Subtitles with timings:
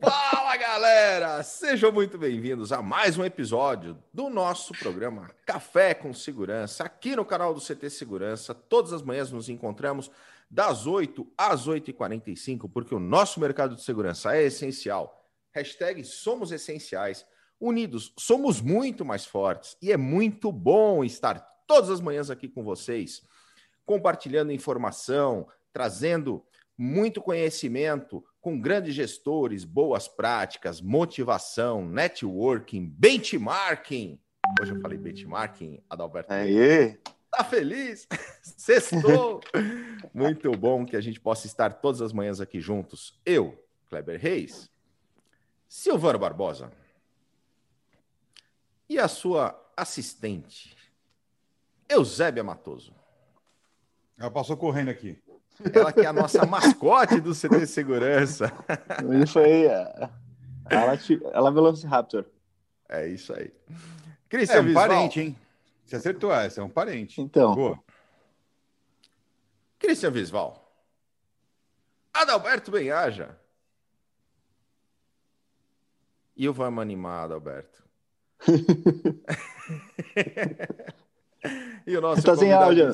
[0.00, 1.42] Fala, galera!
[1.42, 7.24] Sejam muito bem-vindos a mais um episódio do nosso programa Café com Segurança, aqui no
[7.24, 8.54] canal do CT Segurança.
[8.54, 10.12] Todas as manhãs nos encontramos
[10.48, 15.28] das 8 às 8h45, porque o nosso mercado de segurança é essencial.
[15.52, 17.26] Hashtag somos essenciais.
[17.58, 22.62] Unidos, somos muito mais fortes e é muito bom estar todas as manhãs aqui com
[22.62, 23.22] vocês,
[23.84, 26.44] compartilhando informação, trazendo
[26.76, 34.20] muito conhecimento com grandes gestores, boas práticas, motivação, networking, benchmarking.
[34.60, 36.32] Hoje eu falei benchmarking, Adalberto.
[36.32, 36.98] Aê!
[37.30, 38.06] Tá feliz?
[38.42, 39.40] Sextou!
[40.12, 43.20] Muito bom que a gente possa estar todas as manhãs aqui juntos.
[43.24, 44.70] Eu, Kleber Reis,
[45.68, 46.70] Silvano Barbosa
[48.88, 50.76] e a sua assistente,
[51.88, 52.94] Eusébia Matoso.
[54.16, 55.20] Ela passou correndo aqui.
[55.72, 58.52] Ela que é a nossa mascote do CT Segurança.
[59.08, 60.10] Ele foi a,
[60.68, 60.98] ela,
[61.32, 62.26] ela Velociraptor.
[62.88, 63.50] É isso aí.
[64.28, 64.88] Cristian é um Visval.
[64.88, 65.36] parente, hein?
[65.84, 67.20] Você acertou essa, é um parente.
[67.20, 67.54] Então.
[67.54, 67.78] Boa.
[69.78, 70.60] Cristian Visval.
[72.12, 73.36] Adalberto Benhaja.
[76.36, 77.82] E o Vamos Animar, Adalberto.
[81.86, 82.90] e o nosso tá sem áudio.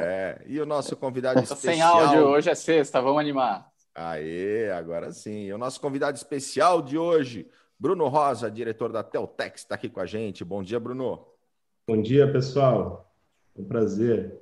[0.00, 1.74] É, e o nosso convidado especial.
[1.74, 3.70] Sem áudio, hoje é sexta, vamos animar.
[3.94, 5.44] Aê, agora sim.
[5.44, 10.00] E o nosso convidado especial de hoje, Bruno Rosa, diretor da Teltex, está aqui com
[10.00, 10.44] a gente.
[10.44, 11.26] Bom dia, Bruno.
[11.86, 13.12] Bom dia, pessoal.
[13.56, 14.40] Um prazer.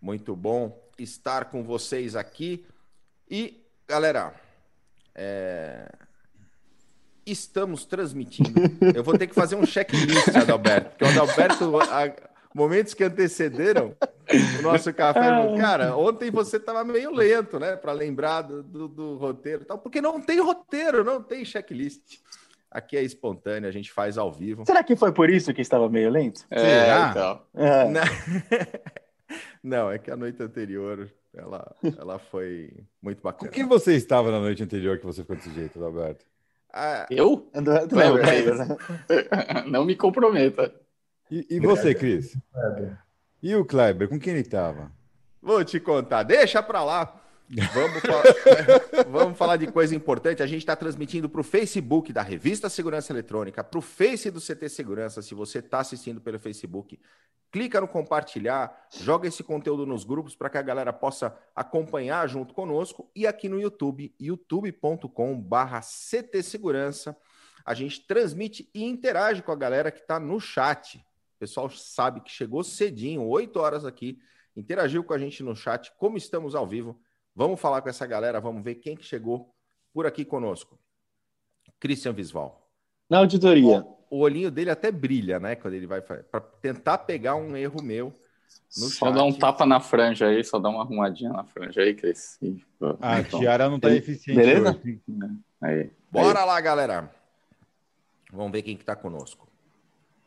[0.00, 2.64] Muito bom estar com vocês aqui.
[3.28, 4.34] E, galera,
[5.14, 5.90] é...
[7.26, 8.52] estamos transmitindo.
[8.94, 11.70] Eu vou ter que fazer um checklist, Adalberto, porque o Adalberto
[12.54, 13.96] momentos que antecederam
[14.58, 15.20] o nosso café.
[15.58, 17.74] Cara, ontem você estava meio lento, né?
[17.74, 22.20] Para lembrar do, do, do, roteiro tal, porque não tem roteiro, não tem checklist.
[22.70, 24.64] Aqui é espontâneo, a gente faz ao vivo.
[24.66, 26.44] Será que foi por isso que estava meio lento?
[26.50, 27.08] É, Será?
[27.10, 27.42] então.
[27.54, 27.88] É.
[27.88, 28.02] Não.
[29.62, 33.48] não, é que a noite anterior ela, ela foi muito bacana.
[33.48, 36.24] Com quem você estava na noite anterior que você ficou desse jeito, Roberto?
[36.72, 37.48] Ah, eu?
[37.54, 38.76] Não, não, né?
[39.70, 40.74] não me comprometa.
[41.30, 42.36] E, e você, Cris?
[43.42, 44.90] E o Kleber, com quem ele estava?
[45.40, 47.20] Vou te contar, deixa para lá.
[47.74, 48.24] Vamos, falar,
[49.06, 50.42] vamos falar de coisa importante.
[50.42, 54.40] A gente está transmitindo para o Facebook da Revista Segurança Eletrônica, para o Face do
[54.40, 55.20] CT Segurança.
[55.20, 56.98] Se você está assistindo pelo Facebook,
[57.52, 62.54] clica no compartilhar, joga esse conteúdo nos grupos para que a galera possa acompanhar junto
[62.54, 63.10] conosco.
[63.14, 67.14] E aqui no YouTube, youtube.com/ct Segurança,
[67.64, 71.04] a gente transmite e interage com a galera que está no chat
[71.38, 74.18] pessoal sabe que chegou cedinho, 8 horas aqui,
[74.56, 77.00] interagiu com a gente no chat, como estamos ao vivo.
[77.34, 79.54] Vamos falar com essa galera, vamos ver quem que chegou
[79.92, 80.78] por aqui conosco.
[81.80, 82.68] Christian Visval.
[83.08, 83.80] Na auditoria.
[83.80, 85.56] O, o olhinho dele até brilha, né?
[85.56, 88.18] Quando ele vai para tentar pegar um erro meu.
[88.76, 89.14] No só chat.
[89.14, 92.38] dá um tapa na franja aí, só dá uma arrumadinha na franja aí, Cris.
[93.00, 94.36] A então, tiara não tá eficiente.
[94.36, 94.80] Beleza?
[94.84, 95.00] Hoje.
[95.60, 95.90] Aí.
[96.10, 96.46] Bora aí.
[96.46, 97.10] lá, galera.
[98.32, 99.48] Vamos ver quem que tá conosco.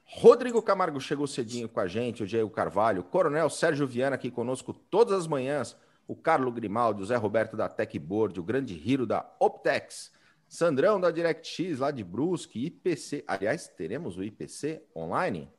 [0.10, 4.74] Rodrigo Camargo chegou cedinho com a gente, o Diego Carvalho, Coronel Sérgio Viana aqui conosco
[4.74, 5.76] todas as manhãs,
[6.08, 10.12] o Carlo Grimaldi, o Zé Roberto da Techboard, o grande Hiro da Optex,
[10.48, 13.26] Sandrão da DirectX lá de Brusque, IPC.
[13.28, 15.50] Aliás, teremos o IPC online?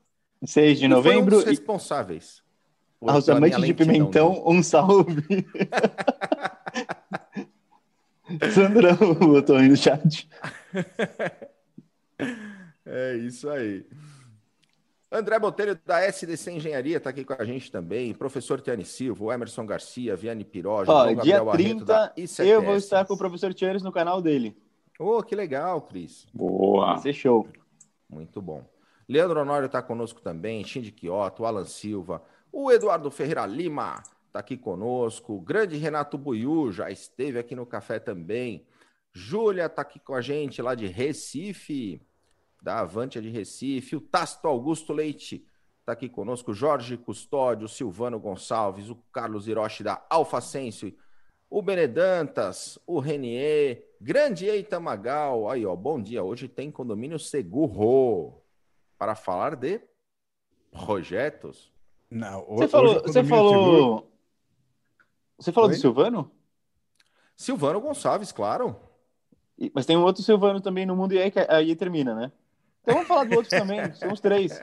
[0.42, 1.36] 6 de novembro.
[1.36, 2.42] Um dos responsáveis.
[3.00, 5.22] Aos amantes de pimentão, um salve.
[8.53, 10.28] Sandrão botou aí no chat.
[12.84, 13.86] é isso aí.
[15.10, 18.12] André Botelho, da SDC Engenharia, está aqui com a gente também.
[18.12, 23.14] Professor Tiane Silva, o Emerson Garcia, Viane Piroja, Ó, dia 30, eu vou estar com
[23.14, 24.54] o professor Tianes no canal dele.
[24.98, 26.26] Oh, que legal, Cris.
[26.34, 26.92] Boa.
[26.94, 27.48] Vai ser show.
[28.08, 28.62] Muito bom.
[29.09, 32.22] Leandro Honório está conosco também, Shindy Kioto, Alan Silva,
[32.53, 37.65] o Eduardo Ferreira Lima está aqui conosco, o grande Renato Buiú já esteve aqui no
[37.65, 38.66] café também.
[39.10, 42.03] Júlia está aqui com a gente lá de Recife
[42.63, 45.47] da Avantia de Recife, o Tasto Augusto Leite
[45.81, 50.97] está aqui conosco, Jorge Custódio, o Silvano Gonçalves, o Carlos Hiroshi da Alfa Sense,
[51.49, 58.43] o Benedantas, o Renier, grande Eita Magal, aí ó, bom dia, hoje tem condomínio seguro
[58.99, 59.81] para falar de
[60.71, 61.72] projetos.
[62.10, 64.13] Não, você falou, você falou,
[65.39, 65.77] você falou Oi?
[65.77, 66.31] do Silvano?
[67.37, 68.77] Silvano Gonçalves, claro.
[69.72, 72.33] Mas tem um outro Silvano também no mundo e aí, aí termina, né?
[72.88, 74.58] Então vamos falar do outro também, são os três.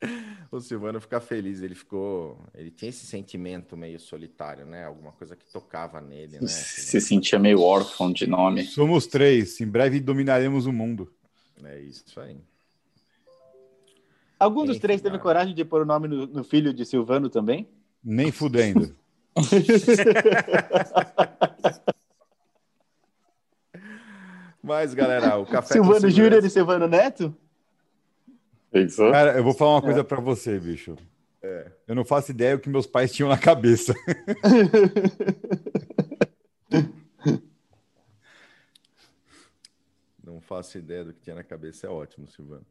[0.52, 2.38] o Silvano fica feliz, ele ficou.
[2.54, 4.84] Ele tinha esse sentimento meio solitário, né?
[4.84, 6.46] Alguma coisa que tocava nele, né?
[6.46, 8.64] Se sentia meio órfão de nome.
[8.64, 11.10] Somos três, em breve dominaremos o mundo.
[11.64, 12.36] É isso aí.
[14.38, 17.66] Algum dos três teve coragem de pôr o nome no, no filho de Silvano também?
[18.04, 18.94] Nem fudendo.
[24.68, 25.72] Mas, galera, o café.
[25.72, 27.34] Silvano Júnior e Silvano Neto?
[28.70, 29.10] Pensou?
[29.10, 30.02] Cara, eu vou falar uma coisa é.
[30.02, 30.94] para você, bicho.
[31.42, 31.72] É.
[31.86, 33.94] Eu não faço ideia o que meus pais tinham na cabeça.
[40.22, 42.66] não faço ideia do que tinha na cabeça, é ótimo, Silvano.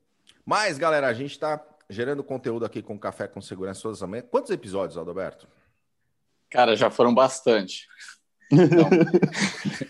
[0.45, 1.59] Mas, galera, a gente está
[1.89, 4.27] gerando conteúdo aqui com Café com Segurança todas as manhãs.
[4.29, 5.47] Quantos episódios, Aldoberto?
[6.47, 7.87] Cara, já foram bastante.
[8.49, 8.87] Então...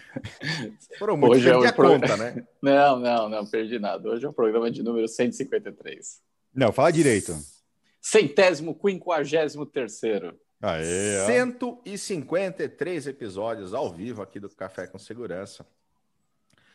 [0.98, 1.90] foram muitos, Hoje é o pro...
[1.90, 2.46] conta, né?
[2.62, 4.10] Não, não, não, perdi nada.
[4.10, 6.22] Hoje é o programa de número 153.
[6.54, 7.36] Não, fala direito.
[8.02, 10.38] Centésimo, quinquagésimo terceiro.
[10.62, 15.66] Aê, 153 episódios ao vivo aqui do Café com Segurança.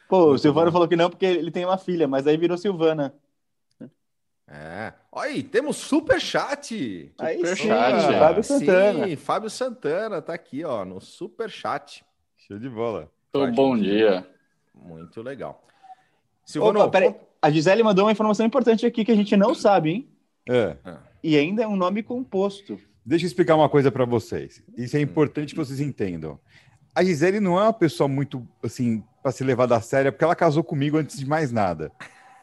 [0.08, 0.72] Pô, Muito o Silvano bom.
[0.72, 3.14] falou que não porque ele tem uma filha, mas aí virou Silvana.
[4.46, 4.92] É.
[5.10, 7.10] Olha aí, temos super chat.
[7.18, 8.18] Aí super sim, chat.
[8.18, 9.06] Fábio Santana.
[9.06, 12.04] Sim, Fábio Santana tá aqui, ó, no super chat.
[12.36, 13.10] Show de bola.
[13.54, 14.26] Bom dia.
[14.74, 15.62] Muito legal.
[16.44, 17.14] Silvano, Opa, peraí.
[17.40, 20.08] A Gisele mandou uma informação importante aqui que a gente não sabe, hein?
[20.48, 20.76] É.
[21.22, 22.78] E ainda é um nome composto.
[23.04, 24.62] Deixa eu explicar uma coisa para vocês.
[24.76, 26.38] Isso é importante que vocês entendam.
[26.94, 30.36] A Gisele não é uma pessoa muito, assim, para se levar da séria, porque ela
[30.36, 31.90] casou comigo antes de mais nada,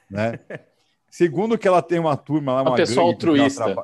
[0.10, 0.40] né?
[1.10, 3.76] Segundo que ela tem uma turma lá, uma, uma pessoa altruísta.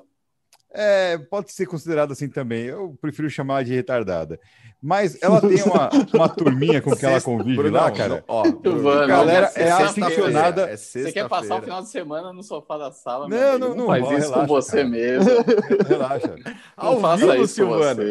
[0.77, 2.65] É, pode ser considerada assim também.
[2.65, 4.39] Eu prefiro chamar de retardada.
[4.81, 8.23] Mas ela tem uma, uma turminha com que ela convive Bruno, lá, cara.
[8.27, 10.69] Ó, Bruno, galera é aficionada.
[10.69, 13.27] É você quer passar o final de semana no sofá da sala?
[13.27, 13.87] Não, não, não.
[13.87, 14.89] Faz isso relaxa, com você cara.
[14.89, 15.31] mesmo.
[15.87, 16.35] Relaxa.
[16.77, 18.03] Não faça isso, Silvano.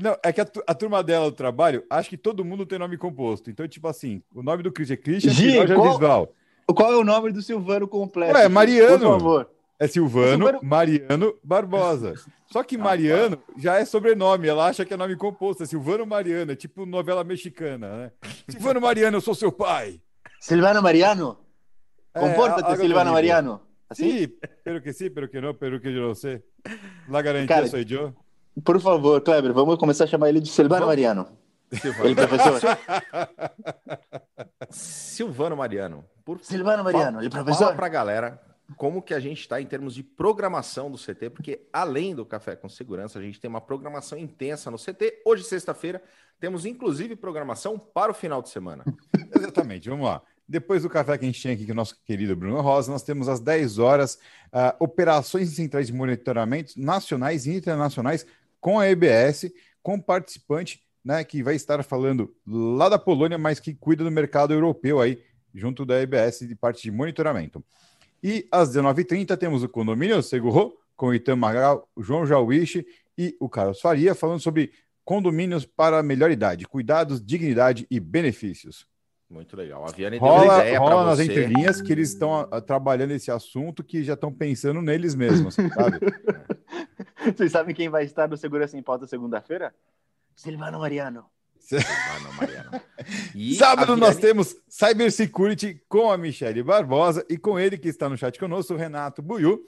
[0.00, 2.96] Não, é que a, a, turma dela do trabalho, acho que todo mundo tem nome
[2.96, 3.50] composto.
[3.50, 6.32] Então, tipo assim, o nome do Cris é Christian, Gi, é Visval.
[6.66, 8.34] Qual é o nome do Silvano completo?
[8.34, 8.98] Ué, Mariano.
[8.98, 9.50] Por favor.
[9.82, 10.60] É Silvano, Silvano...
[10.62, 12.14] Mariano Barbosa.
[12.46, 15.64] Só que Mariano já é sobrenome, ela acha que é nome composto.
[15.64, 18.12] É Silvano Mariano, é tipo novela mexicana, né?
[18.48, 20.00] Silvano Mariano, eu sou seu pai.
[20.38, 21.36] Silvano Mariano?
[22.14, 23.60] Compórtate, é, Silvano Mariano.
[23.90, 24.18] Assim?
[24.18, 26.44] Sí, pero que sí, pero que no, pero que eu não sei.
[27.08, 28.14] La garantia sou eu.
[28.64, 31.26] Por favor, Kleber, vamos começar a chamar ele de Silvano Mariano.
[31.74, 32.04] Silvano.
[32.04, 32.78] Ele professor.
[34.70, 36.04] Silvano Mariano.
[36.24, 36.38] Por...
[36.40, 37.64] Silvano Mariano, ele professor.
[37.64, 41.68] Fala pra galera como que a gente está em termos de programação do CT, porque
[41.72, 45.22] além do Café com Segurança, a gente tem uma programação intensa no CT.
[45.24, 46.02] Hoje, sexta-feira,
[46.40, 48.84] temos inclusive programação para o final de semana.
[49.36, 50.22] Exatamente, vamos lá.
[50.48, 53.02] Depois do café que a gente tinha aqui com o nosso querido Bruno Rosa, nós
[53.02, 54.16] temos às 10 horas
[54.52, 58.26] uh, operações centrais de monitoramento nacionais e internacionais
[58.60, 63.74] com a EBS, com participante né, que vai estar falando lá da Polônia, mas que
[63.74, 65.22] cuida do mercado europeu aí,
[65.54, 67.64] junto da EBS de parte de monitoramento.
[68.22, 72.86] E às 19h30 temos o Condomínio Seguro, com o Itam Magal, o João Jauiche
[73.18, 74.72] e o Carlos Faria, falando sobre
[75.04, 78.86] condomínios para melhor idade, cuidados, dignidade e benefícios.
[79.28, 79.84] Muito legal.
[79.84, 81.24] A Viane rola, ideia rola nas você.
[81.24, 85.98] entrelinhas que eles estão trabalhando esse assunto que já estão pensando neles mesmos, sabe?
[87.34, 89.74] Vocês sabem quem vai estar no Segurança em Pauta segunda-feira?
[90.36, 91.24] Silvano Mariano.
[93.58, 98.38] Sábado nós temos Cybersecurity com a Michelle Barbosa e com ele que está no chat
[98.38, 99.66] conosco, o Renato Buiu,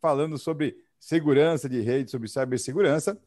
[0.00, 3.18] falando sobre segurança de rede, sobre cibersegurança.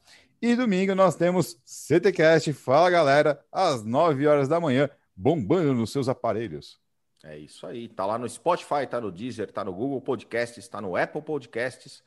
[0.41, 6.07] E domingo nós temos CTcast, fala galera, às 9 horas da manhã, bombando nos seus
[6.07, 6.79] aparelhos.
[7.23, 10.79] É isso aí, tá lá no Spotify, tá no Deezer, tá no Google Podcasts, tá
[10.79, 12.01] no Apple Podcasts,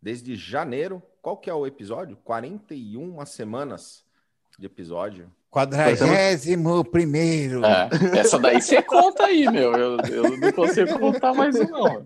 [0.00, 1.02] desde janeiro.
[1.20, 2.16] Qual que é o episódio?
[2.18, 4.04] 41 semanas
[4.56, 5.28] de episódio.
[5.52, 7.62] Quadragésimo primeiro.
[7.62, 9.74] É, essa daí você conta aí, meu.
[9.74, 12.04] Eu, eu não consigo contar mais um, não.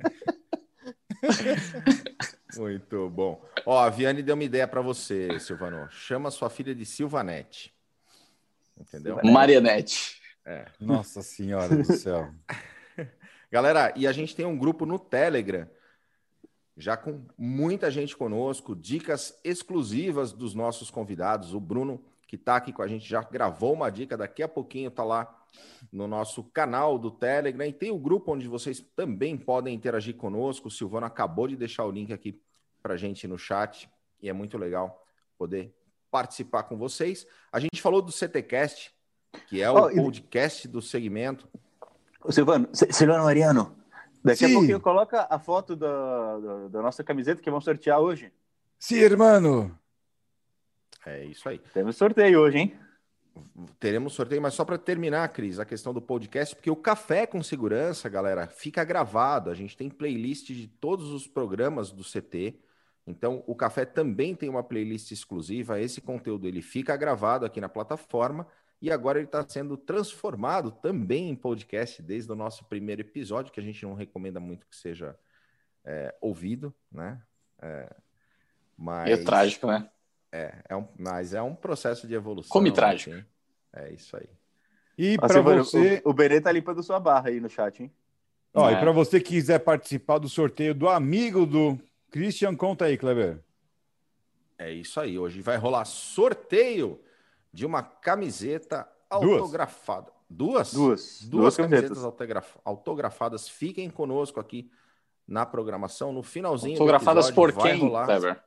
[2.59, 3.41] Muito bom.
[3.65, 5.89] Ó, a Viane deu uma ideia para você, Silvano.
[5.93, 7.73] Chama sua filha de Silvanete.
[8.77, 9.21] Entendeu?
[9.23, 10.21] Marianete.
[10.45, 10.67] É.
[10.81, 12.29] Nossa Senhora do céu.
[13.49, 15.69] Galera, e a gente tem um grupo no Telegram,
[16.77, 21.55] já com muita gente conosco, dicas exclusivas dos nossos convidados.
[21.55, 24.89] O Bruno que está aqui com a gente, já gravou uma dica, daqui a pouquinho
[24.89, 25.33] está lá
[25.93, 30.69] no nosso canal do Telegram e tem o grupo onde vocês também podem interagir conosco.
[30.69, 32.41] O Silvano acabou de deixar o link aqui
[32.83, 33.89] para a gente no chat
[34.21, 35.05] e é muito legal
[35.39, 35.75] poder
[36.11, 37.27] participar com vocês.
[37.53, 38.93] A gente falou do CTcast,
[39.49, 40.71] que é o oh, podcast e...
[40.71, 41.49] do segmento.
[42.31, 43.77] Silvano, Silvano Mariano,
[44.27, 44.55] Daqui a Sim.
[44.55, 48.33] pouquinho coloca a foto da, da, da nossa camiseta que vamos sortear hoje.
[48.77, 49.79] Sim, hermano.
[51.07, 51.61] É isso aí.
[51.73, 52.77] Temos sorteio hoje, hein?
[53.79, 57.41] Teremos sorteio, mas só para terminar, Cris, a questão do podcast, porque o Café com
[57.45, 59.49] Segurança, galera, fica gravado.
[59.49, 62.59] A gente tem playlist de todos os programas do CT.
[63.07, 65.81] Então, o Café também tem uma playlist exclusiva.
[65.81, 68.45] Esse conteúdo ele fica gravado aqui na plataforma
[68.83, 73.61] e agora ele está sendo transformado também em podcast desde o nosso primeiro episódio, que
[73.61, 75.17] a gente não recomenda muito que seja
[75.85, 77.23] é, ouvido, né?
[77.63, 77.95] É,
[78.77, 79.89] mas É trágico, né?
[80.33, 82.51] É, é um, mas é um processo de evolução.
[82.51, 83.11] Come trágico.
[83.15, 83.25] assim.
[83.73, 84.29] É isso aí.
[84.99, 87.93] E Ó, para você, O, o Berê tá limpando sua barra aí no chat, hein?
[88.55, 88.73] ó, É.
[88.73, 91.79] e para você que quiser participar do sorteio do amigo do
[92.11, 93.39] Christian, conta aí, Kleber.
[94.59, 95.19] É isso aí.
[95.19, 96.99] Hoje vai rolar sorteio
[97.53, 98.89] de uma camiseta
[99.21, 99.41] Duas.
[99.41, 100.11] autografada.
[100.29, 100.73] Duas?
[100.73, 101.21] Duas.
[101.21, 102.05] Duas, Duas camisetas camisetas.
[102.05, 103.49] autograf- autografadas.
[103.49, 104.71] Fiquem conosco aqui
[105.29, 106.11] na programação.
[106.13, 108.43] No finalzinho Fotografadas do por quem, rolar Kleber?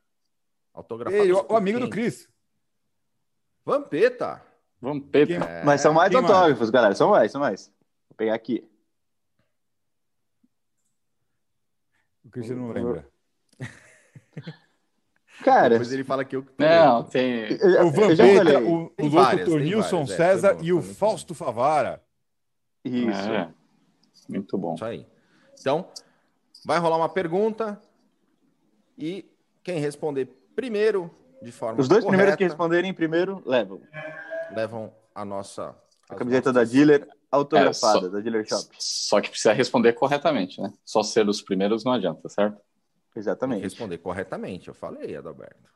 [0.73, 2.27] Autografadas Ei, o, amigo do Cris.
[3.65, 4.43] Vampeta.
[4.81, 5.27] Vampeta.
[5.27, 6.33] Quem- É, Mas são mais quem mais?
[6.33, 6.95] autógrafos, galera.
[6.95, 7.67] São mais, são mais.
[8.09, 8.67] Vou pegar aqui.
[12.23, 13.07] O Christian não lembra.
[15.43, 16.45] Cara, Depois ele fala que eu...
[16.57, 17.47] Não, tem.
[17.81, 21.33] O Vampeta, o, Tem o várias, tem Nilson várias, é, César bom, e o Fausto
[21.33, 22.03] Favara.
[22.83, 23.29] Isso.
[23.31, 23.53] É,
[24.27, 24.75] muito bom.
[24.75, 25.07] Isso aí.
[25.57, 25.89] Então,
[26.65, 27.81] vai rolar uma pergunta
[28.97, 29.25] e
[29.63, 30.25] quem responder
[30.59, 31.09] primeiro,
[31.41, 33.81] de forma Os dois primeiros que correta, responderem primeiro levam.
[34.53, 35.73] levam a nossa...
[36.09, 38.67] A camiseta da nossas- dealer autografada, É, só- da dealer shop.
[38.77, 40.73] Só que precisa responder corretamente, né?
[40.83, 42.59] Só ser os primeiros não adianta, certo?
[43.15, 43.61] Exatamente.
[43.63, 45.69] responder corretamente, eu falei, Adalberto.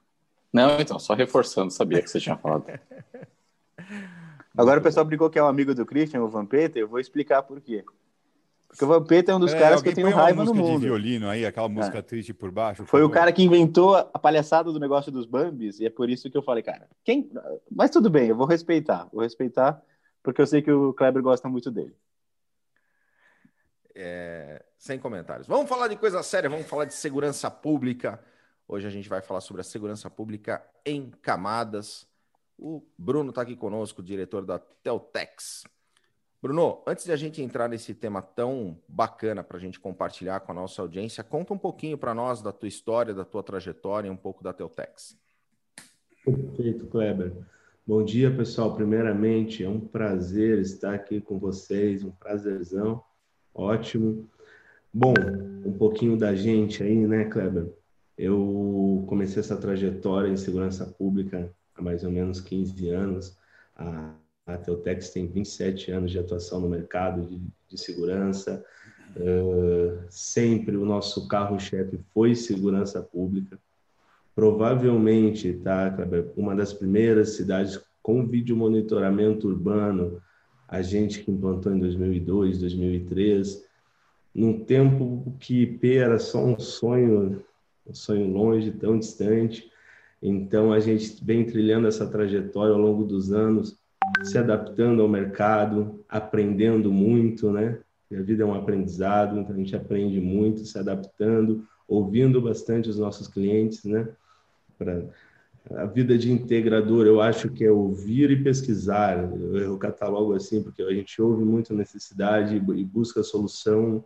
[0.51, 2.65] Não, então, só reforçando, sabia que você tinha falado.
[4.55, 7.41] Agora o pessoal brincou que é um amigo do Christian, o Vampeta, eu vou explicar
[7.43, 7.83] por quê.
[8.73, 10.71] Porque o Vampeta é um dos É, caras que eu tenho raiva no música de
[10.73, 10.83] mundo.
[10.83, 10.87] É.
[10.87, 12.81] violino aí, aquela música triste por baixo.
[12.81, 16.09] por Foi o cara que inventou a palhaçada do negócio dos Bambis, e é por
[16.09, 17.29] isso que eu falei, cara, quem.
[17.69, 19.07] Mas tudo bem, eu vou respeitar.
[19.13, 19.79] Vou respeitar,
[20.23, 21.95] porque eu sei que o Kleber gosta muito dele.
[23.93, 25.45] É, sem comentários.
[25.45, 28.19] Vamos falar de coisa séria, vamos falar de segurança pública.
[28.67, 32.07] Hoje a gente vai falar sobre a segurança pública em camadas.
[32.57, 35.63] O Bruno está aqui conosco, diretor da Teltex.
[36.43, 40.51] Bruno, antes de a gente entrar nesse tema tão bacana para a gente compartilhar com
[40.51, 44.11] a nossa audiência, conta um pouquinho para nós da tua história, da tua trajetória e
[44.11, 45.17] um pouco da Teltex.
[46.25, 47.31] Perfeito, Kleber.
[47.87, 48.75] Bom dia, pessoal.
[48.75, 53.01] Primeiramente, é um prazer estar aqui com vocês, um prazerzão,
[53.55, 54.27] ótimo.
[54.93, 55.13] Bom,
[55.65, 57.71] um pouquinho da gente aí, né, Kleber?
[58.17, 63.37] Eu comecei essa trajetória em segurança pública há mais ou menos 15 anos.
[63.77, 64.13] A,
[64.45, 68.63] a Teltex tem 27 anos de atuação no mercado de, de segurança.
[69.15, 73.59] Uh, sempre o nosso carro-chefe foi segurança pública
[74.35, 75.95] provavelmente, tá,
[76.35, 80.21] uma das primeiras cidades com vídeo monitoramento urbano,
[80.67, 83.63] a gente que implantou em 2002, 2003,
[84.33, 87.43] num tempo que IP era só um sonho,
[87.85, 89.71] um sonho longe, tão distante.
[90.21, 93.77] Então a gente vem trilhando essa trajetória ao longo dos anos,
[94.23, 97.79] se adaptando ao mercado, aprendendo muito, né?
[98.11, 102.99] A vida é um aprendizado, então a gente aprende muito, se adaptando, ouvindo bastante os
[102.99, 104.07] nossos clientes, né?
[104.77, 105.03] Pra,
[105.71, 109.17] a vida de integrador, eu acho que é ouvir e pesquisar.
[109.17, 114.03] Eu, eu catalogo assim, porque a gente ouve muito necessidade e busca solução,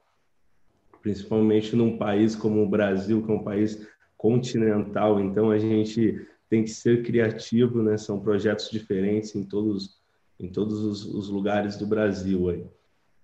[1.02, 5.20] principalmente num país como o Brasil, que é um país continental.
[5.20, 7.98] Então, a gente tem que ser criativo, né?
[7.98, 9.98] São projetos diferentes em todos,
[10.40, 12.50] em todos os, os lugares do Brasil.
[12.50, 12.66] Aí.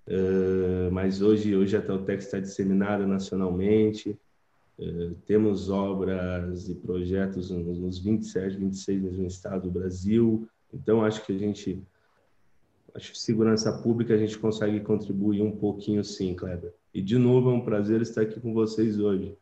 [0.07, 4.17] Uh, mas hoje, hoje a Teltex está disseminada nacionalmente,
[4.77, 10.47] Uh, temos obras e projetos nos, nos 27, 26 no estado do Brasil.
[10.73, 11.81] Então, acho que a gente,
[12.95, 16.73] acho que segurança pública a gente consegue contribuir um pouquinho sim, Kleber.
[16.91, 19.37] E, de novo, é um prazer estar aqui com vocês hoje.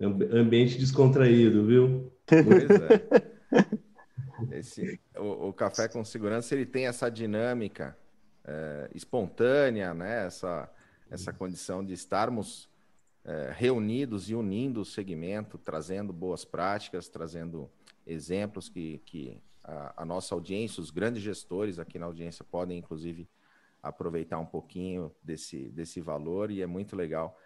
[0.00, 2.10] Ambi ambiente descontraído, viu?
[2.30, 3.90] Pois é.
[4.58, 7.96] Esse, o, o Café com Segurança ele tem essa dinâmica
[8.44, 10.26] é, espontânea, né?
[10.26, 10.70] essa,
[11.10, 12.68] essa condição de estarmos
[13.24, 17.70] é, reunidos e unindo o segmento, trazendo boas práticas, trazendo
[18.06, 23.28] exemplos que, que a, a, nossa audiência, os grandes gestores aqui na audiência podem, inclusive,
[23.82, 27.38] aproveitar um pouquinho desse, desse valor e é muito legal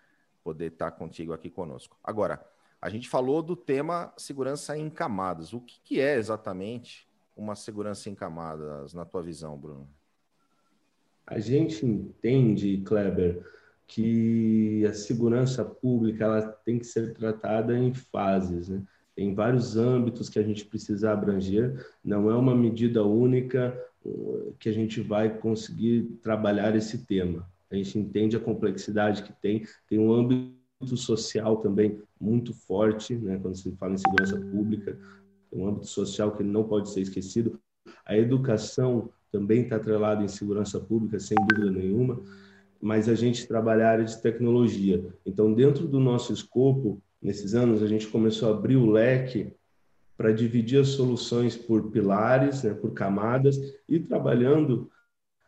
[0.43, 1.99] poder estar contigo aqui conosco.
[2.03, 2.45] Agora,
[2.85, 5.55] a gente falou do tema segurança em camadas.
[5.55, 9.89] O que, que é exatamente uma segurança em camadas, na tua visão, Bruno?
[11.27, 13.43] A gente entende, Kleber,
[13.87, 18.83] que a segurança pública ela tem que ser tratada em fases, né?
[19.17, 23.75] Tem vários âmbitos que a gente precisa abranger, não é uma medida única
[24.05, 27.51] uh, que a gente vai conseguir trabalhar esse tema.
[27.71, 30.64] A gente entende a complexidade que tem, tem um âmbito
[30.97, 33.39] social também muito forte, né?
[33.41, 34.99] quando se fala em segurança pública,
[35.51, 37.59] tem um âmbito social que não pode ser esquecido.
[38.05, 42.23] A educação também está atrelada em segurança pública, sem dúvida nenhuma,
[42.81, 45.05] mas a gente trabalha a área de tecnologia.
[45.25, 49.53] Então, dentro do nosso escopo, nesses anos, a gente começou a abrir o leque
[50.17, 54.91] para dividir as soluções por pilares, né, por camadas, e trabalhando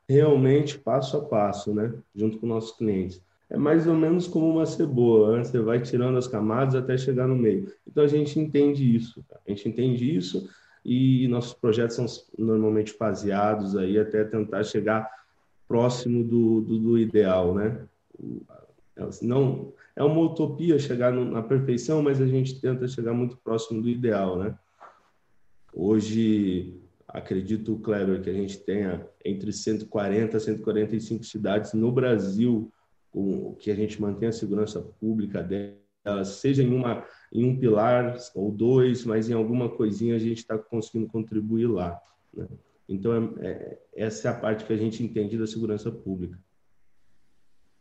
[0.09, 3.23] realmente passo a passo, né, junto com nossos clientes.
[3.49, 5.45] É mais ou menos como uma cebola, né?
[5.45, 7.73] você vai tirando as camadas até chegar no meio.
[7.87, 10.49] Então a gente entende isso, a gente entende isso
[10.85, 12.07] e nossos projetos são
[12.39, 15.09] normalmente faseados aí até tentar chegar
[15.69, 17.87] próximo do, do, do ideal, né?
[19.23, 23.89] Não, é uma utopia chegar na perfeição, mas a gente tenta chegar muito próximo do
[23.89, 24.57] ideal, né?
[25.75, 32.73] Hoje, acredito, Kleber, que a gente tenha entre 140 e 145 cidades no Brasil
[33.17, 38.15] com, que a gente mantenha a segurança pública delas, seja em, uma, em um pilar
[38.35, 41.99] ou dois, mas em alguma coisinha a gente está conseguindo contribuir lá.
[42.35, 42.47] Né?
[42.87, 46.39] Então, é, é, essa é a parte que a gente entende da segurança pública.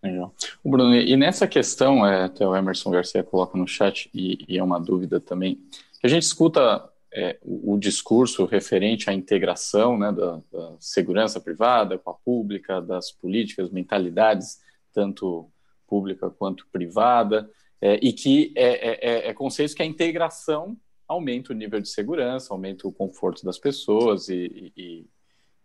[0.01, 0.33] Legal.
[0.63, 4.57] O Bruno, e nessa questão, é, até o Emerson Garcia coloca no chat, e, e
[4.57, 5.59] é uma dúvida também,
[6.01, 11.97] a gente escuta é, o, o, discurso referente à integração né, da, da, segurança privada
[11.97, 14.63] com a pública, das políticas, mentalidades,
[14.95, 15.51] tanto
[15.85, 17.47] pública quanto privada,
[17.81, 20.75] é, e que é, é, é, é conceito que a integração
[21.07, 25.05] aumenta o nível de segurança, aumenta o conforto das pessoas e, e,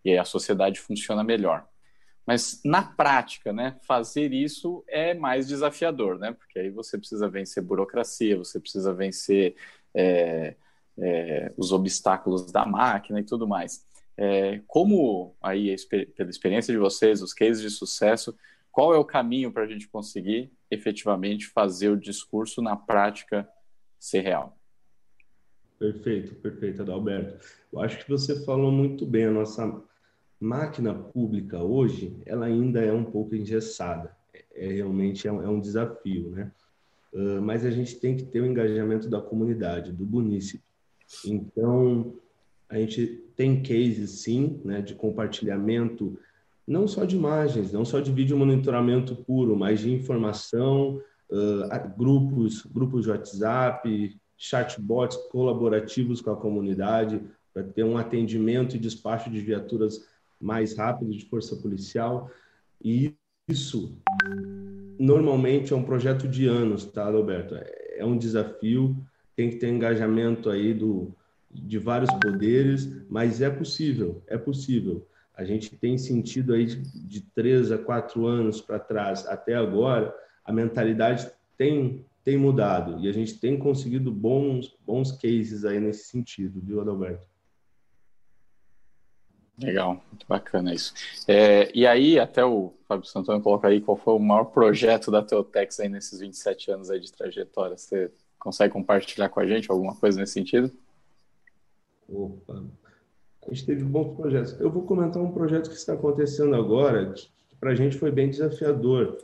[0.05, 1.67] e a sociedade funciona melhor.
[2.27, 6.33] Mas na prática, né, fazer isso é mais desafiador, né?
[6.33, 9.57] Porque aí você precisa vencer burocracia, você precisa vencer
[9.95, 10.55] é,
[10.99, 13.85] é, os obstáculos da máquina e tudo mais.
[14.17, 15.75] É, como aí,
[16.15, 18.37] pela experiência de vocês, os cases de sucesso,
[18.71, 23.49] qual é o caminho para a gente conseguir efetivamente fazer o discurso na prática
[23.99, 24.57] ser real?
[25.79, 27.45] Perfeito, perfeito, Adalberto.
[27.73, 29.25] Eu acho que você falou muito bem.
[29.25, 29.83] A nossa
[30.39, 34.15] máquina pública hoje, ela ainda é um pouco engessada.
[34.33, 36.53] É, é realmente é um, é um, desafio, né?
[37.13, 40.65] Uh, mas a gente tem que ter o engajamento da comunidade, do município.
[41.27, 42.15] Então,
[42.69, 46.17] a gente tem cases, sim, né, de compartilhamento,
[46.71, 52.65] não só de imagens, não só de vídeo monitoramento puro, mas de informação, uh, grupos,
[52.65, 57.21] grupos de WhatsApp, chatbots colaborativos com a comunidade,
[57.53, 60.07] para ter um atendimento e despacho de viaturas
[60.41, 62.31] mais rápido de força policial.
[62.81, 63.17] E
[63.49, 63.99] isso
[64.97, 67.57] normalmente é um projeto de anos, tá, Roberto?
[67.97, 68.97] É um desafio,
[69.35, 71.13] tem que ter engajamento aí do,
[71.51, 75.10] de vários poderes, mas é possível, é possível.
[75.41, 80.53] A gente tem sentido aí de, três a quatro anos para trás até agora, a
[80.53, 86.61] mentalidade tem tem mudado e a gente tem conseguido bons bons cases aí nesse sentido,
[86.61, 87.27] viu, Adalberto?
[89.59, 90.93] Legal, muito bacana isso.
[91.27, 95.23] É, e aí, até o Fábio Santana coloca aí qual foi o maior projeto da
[95.23, 97.79] Teotex aí nesses 27 anos aí de trajetória.
[97.79, 100.71] Você consegue compartilhar com a gente alguma coisa nesse sentido?
[102.07, 102.63] Opa,
[103.47, 104.59] a gente teve bons projetos.
[104.61, 108.31] Eu vou comentar um projeto que está acontecendo agora, que para a gente foi bem
[108.31, 109.19] desafiador,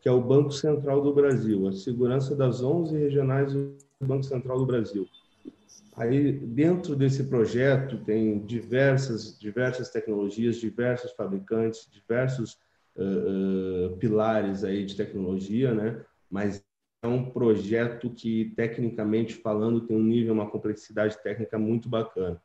[0.00, 4.58] que é o Banco Central do Brasil, a segurança das 11 regionais do Banco Central
[4.58, 5.06] do Brasil.
[5.94, 12.58] Aí, dentro desse projeto, tem diversas, diversas tecnologias, diversos fabricantes, diversos
[12.96, 16.02] uh, uh, pilares aí de tecnologia, né?
[16.30, 16.64] Mas
[17.02, 22.40] é um projeto que, tecnicamente falando, tem um nível, uma complexidade técnica muito bacana.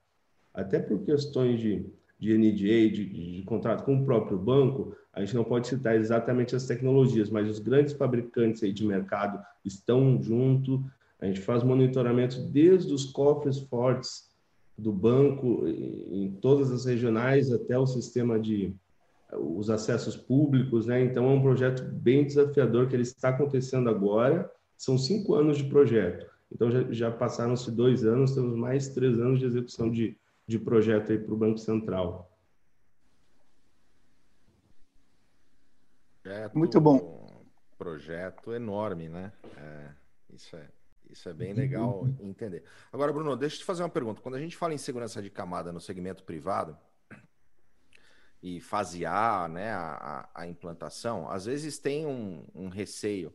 [0.58, 1.86] Até por questões de,
[2.20, 6.56] de NDA, de, de contrato com o próprio banco, a gente não pode citar exatamente
[6.56, 10.84] as tecnologias, mas os grandes fabricantes aí de mercado estão junto,
[11.22, 14.32] a gente faz monitoramento desde os cofres fortes
[14.76, 18.76] do banco, em todas as regionais, até o sistema de
[19.34, 21.04] os acessos públicos, né?
[21.04, 24.50] Então é um projeto bem desafiador que ele está acontecendo agora.
[24.76, 26.26] São cinco anos de projeto.
[26.52, 31.12] Então já, já passaram-se dois anos, temos mais três anos de execução de, de projeto
[31.12, 32.31] aí para o Banco Central.
[36.23, 37.45] Projeto, Muito bom.
[37.77, 39.31] Projeto enorme, né?
[39.57, 39.89] É,
[40.33, 40.67] isso é
[41.10, 42.65] isso é bem legal entender.
[42.91, 44.21] Agora, Bruno, deixa eu te fazer uma pergunta.
[44.21, 46.77] Quando a gente fala em segurança de camada no segmento privado,
[48.41, 53.33] e fasear né, a, a, implantação, às vezes tem um, um receio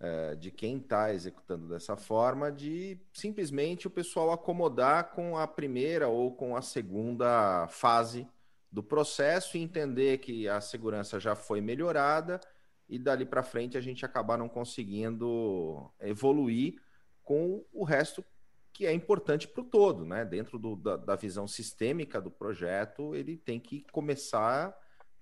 [0.00, 6.08] é, de quem está executando dessa forma de simplesmente o pessoal acomodar com a primeira
[6.08, 8.26] ou com a segunda fase
[8.70, 12.40] do processo e entender que a segurança já foi melhorada
[12.88, 16.80] e dali para frente a gente acabar não conseguindo evoluir
[17.24, 18.24] com o resto
[18.72, 20.24] que é importante para o todo, né?
[20.24, 24.72] Dentro do, da, da, visão sistêmica do projeto, ele tem que começar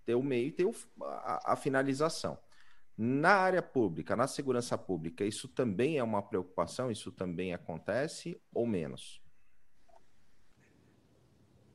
[0.04, 2.38] ter o meio e ter o, a, a finalização.
[2.98, 6.90] Na área pública, na segurança pública, isso também é uma preocupação?
[6.90, 9.20] Isso também acontece ou menos?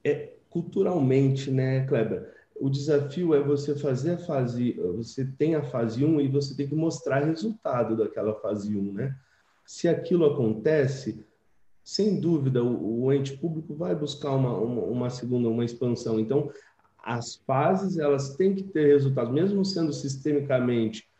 [0.03, 2.35] É, culturalmente, né, Kleber?
[2.59, 6.67] O desafio é você fazer a fase, você tem a fase 1 e você tem
[6.67, 9.15] que mostrar resultado daquela fase 1, né?
[9.63, 11.23] Se aquilo acontece,
[11.83, 16.19] sem dúvida o, o ente público vai buscar uma, uma, uma, segunda, uma expansão.
[16.19, 16.51] Então,
[17.03, 21.10] as fases elas têm que ter resultados, mesmo sendo sistemicamente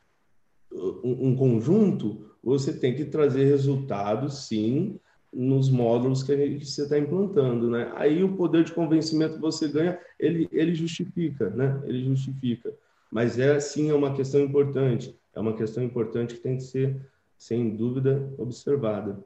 [0.72, 5.00] um, um conjunto, você tem que trazer resultados, sim,
[5.32, 7.92] nos módulos que, gente, que você está implantando, né?
[7.96, 11.82] Aí o poder de convencimento que você ganha, ele, ele justifica, né?
[11.86, 12.74] Ele justifica.
[13.10, 15.18] Mas é, sim, é uma questão importante.
[15.34, 19.24] É uma questão importante que tem que ser, sem dúvida, observada.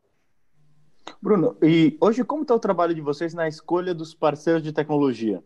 [1.21, 5.43] Bruno, e hoje como está o trabalho de vocês na escolha dos parceiros de tecnologia?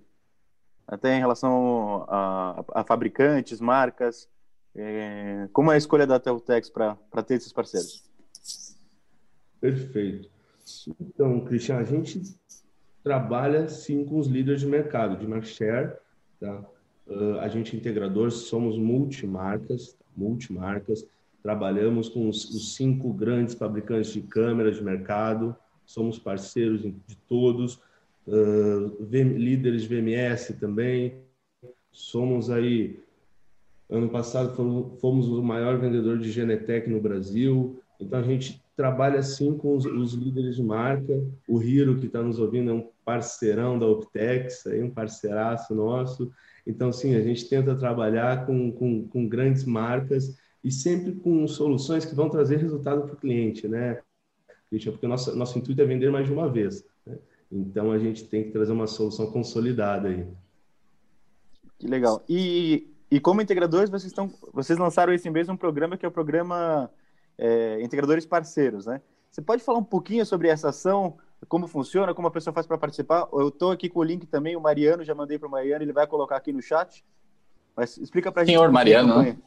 [0.88, 4.28] Até em relação a, a fabricantes, marcas,
[4.76, 8.04] é, como é a escolha da Teltex para ter esses parceiros?
[9.60, 10.30] Perfeito.
[11.00, 12.22] Então, Cristian, a gente
[13.04, 15.98] trabalha sim com os líderes de mercado, de market share,
[16.40, 16.64] tá?
[17.08, 21.06] Uh, a gente é integrador, somos multimarcas, multimarcas,
[21.42, 25.56] trabalhamos com os, os, cinco grandes fabricantes de câmeras de mercado,
[25.86, 27.82] somos parceiros de todos,
[28.28, 31.16] uh, líderes de VMS também,
[31.92, 33.00] somos aí,
[33.90, 34.56] ano passado
[35.00, 39.86] fomos o maior vendedor de Genetec no Brasil, então a gente trabalha sim com os,
[39.86, 41.22] os líderes de marca.
[41.46, 46.32] O Hiro, que está nos ouvindo, é um parceirão da Optex, aí um parceiraço nosso.
[46.66, 52.06] Então, sim, a gente tenta trabalhar com, com, com grandes marcas e sempre com soluções
[52.06, 54.00] que vão trazer resultado para o cliente, né?
[54.70, 56.86] Porque nosso, nosso intuito é vender mais de uma vez.
[57.06, 57.18] Né?
[57.52, 60.26] Então, a gente tem que trazer uma solução consolidada aí.
[61.78, 62.24] Que legal.
[62.30, 66.12] E, e como integradores, vocês, estão, vocês lançaram esse mês um programa que é o
[66.12, 66.90] programa
[67.38, 69.02] é, integradores parceiros, né?
[69.32, 71.18] Você pode falar um pouquinho sobre essa ação,
[71.48, 73.28] como funciona, como a pessoa faz para participar?
[73.32, 75.94] Eu estou aqui com o link também, o Mariano, já mandei para o Mariano, ele
[75.94, 77.04] vai colocar aqui no chat.
[77.76, 78.56] Mas explica para a gente.
[78.56, 79.38] Senhor Mariano, né?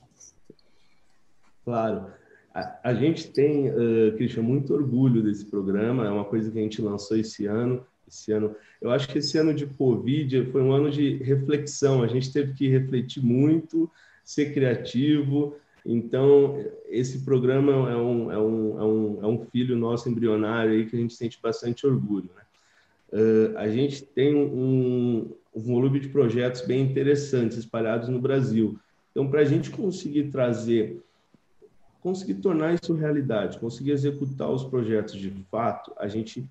[1.65, 2.07] Claro.
[2.55, 6.63] A, a, gente tem, uh, Christian, muito orgulho desse programa, é uma coisa que a
[6.63, 7.85] gente lançou esse ano.
[8.13, 12.03] Esse ano, eu acho que esse ano de Covid foi um ano de reflexão.
[12.03, 13.91] A gente teve que refletir muito,
[14.25, 20.09] ser criativo, então, esse programa é um, é um, é um, é um filho nosso
[20.09, 22.31] embrionário aí que a gente sente bastante orgulho.
[22.37, 22.43] Né?
[23.13, 28.79] Uh, a gente tem um, um volume de projetos bem interessantes espalhados no Brasil.
[29.11, 31.03] Então, para a gente conseguir trazer,
[32.01, 36.49] conseguir tornar isso realidade, conseguir executar os projetos de fato, a gente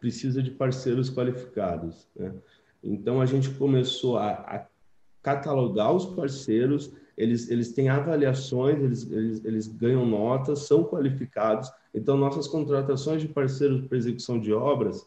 [0.00, 2.08] precisa de parceiros qualificados.
[2.16, 2.32] Né?
[2.82, 4.66] Então, a gente começou a, a
[5.22, 11.70] catalogar os parceiros eles, eles têm avaliações, eles, eles, eles ganham notas, são qualificados.
[11.94, 15.06] Então, nossas contratações de parceiros para execução de obras,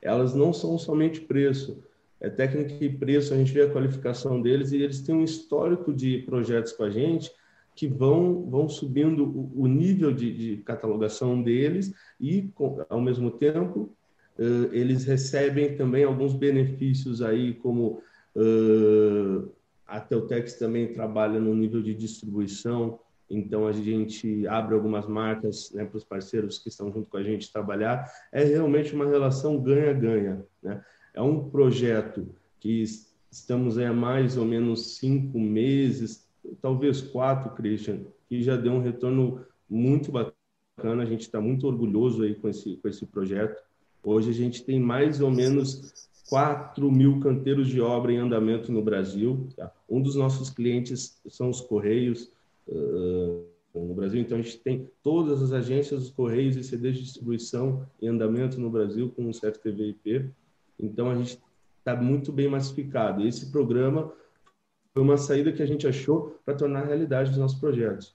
[0.00, 1.82] elas não são somente preço,
[2.20, 5.92] é técnica e preço, a gente vê a qualificação deles e eles têm um histórico
[5.92, 7.32] de projetos com a gente
[7.74, 13.32] que vão, vão subindo o, o nível de, de, catalogação deles e, com, ao mesmo
[13.32, 13.90] tempo,
[14.38, 18.02] eles recebem também alguns benefícios aí, como
[18.34, 19.50] uh,
[19.86, 25.84] a Teltex também trabalha no nível de distribuição, então a gente abre algumas marcas né,
[25.84, 28.10] para os parceiros que estão junto com a gente trabalhar.
[28.30, 30.44] É realmente uma relação ganha-ganha.
[30.62, 30.84] Né?
[31.14, 32.28] É um projeto
[32.60, 32.84] que
[33.30, 36.28] estamos há mais ou menos cinco meses,
[36.60, 41.02] talvez quatro, Christian, que já deu um retorno muito bacana.
[41.02, 43.62] A gente está muito orgulhoso aí com esse, com esse projeto.
[44.02, 48.82] Hoje a gente tem mais ou menos 4 mil canteiros de obra em andamento no
[48.82, 49.48] Brasil.
[49.56, 49.70] Tá?
[49.88, 52.30] Um dos nossos clientes são os Correios
[52.66, 57.04] uh, no Brasil, então a gente tem todas as agências dos Correios e CDs de
[57.04, 60.30] distribuição em andamento no Brasil com o CFTV IP.
[60.78, 61.38] Então a gente
[61.78, 63.26] está muito bem massificado.
[63.26, 64.12] Esse programa
[64.92, 68.14] foi uma saída que a gente achou para tornar realidade os nossos projetos.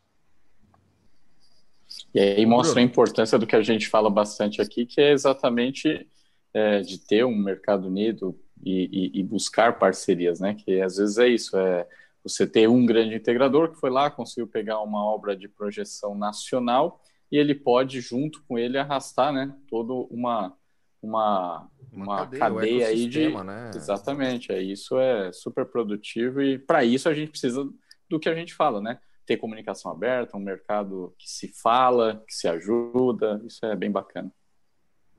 [2.13, 6.07] E aí mostra a importância do que a gente fala bastante aqui, que é exatamente
[6.53, 10.55] é, de ter um mercado unido, e, e, e, buscar parcerias, né?
[10.55, 11.87] Que às vezes é isso, é
[12.23, 17.01] você ter um grande integrador que foi lá, conseguiu pegar uma obra de projeção nacional
[17.31, 19.53] e ele pode, junto com ele, arrastar, né?
[19.69, 20.53] Toda uma,
[21.01, 23.29] uma, uma, uma cadeia, cadeia aí de.
[23.29, 23.71] Né?
[23.75, 27.67] Exatamente, é, isso é super produtivo e para isso a gente precisa
[28.09, 28.99] do que a gente fala, né?
[29.27, 34.31] Ter comunicação aberta, um mercado que se fala, que se ajuda, isso é bem bacana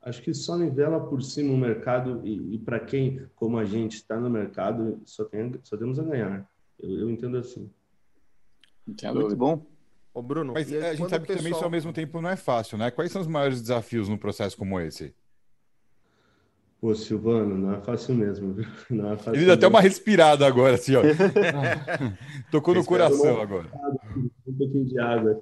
[0.01, 3.95] acho que só nivela por cima o mercado e, e para quem, como a gente,
[3.95, 6.49] está no mercado, só, tem, só temos a ganhar.
[6.79, 7.69] Eu, eu entendo assim.
[8.87, 9.21] Entendo.
[9.21, 9.65] Muito bom.
[10.13, 11.37] Ô Bruno, mas a gente sabe que pessoal...
[11.37, 12.89] também isso ao mesmo tempo não é fácil, né?
[12.89, 15.13] Quais são os maiores desafios num processo como esse?
[16.79, 18.65] Pô, Silvano, não é fácil mesmo, viu?
[18.89, 21.01] Não é fácil Ele deu até uma respirada agora, assim, ó.
[22.49, 23.69] Tocou no coração agora.
[24.47, 25.41] Um pouquinho de água.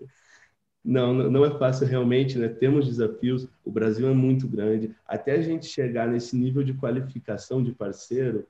[0.84, 2.48] Não, não é fácil realmente, né?
[2.48, 4.96] Temos desafios, o Brasil é muito grande.
[5.06, 8.48] Até a gente chegar nesse nível de qualificação de parceiro,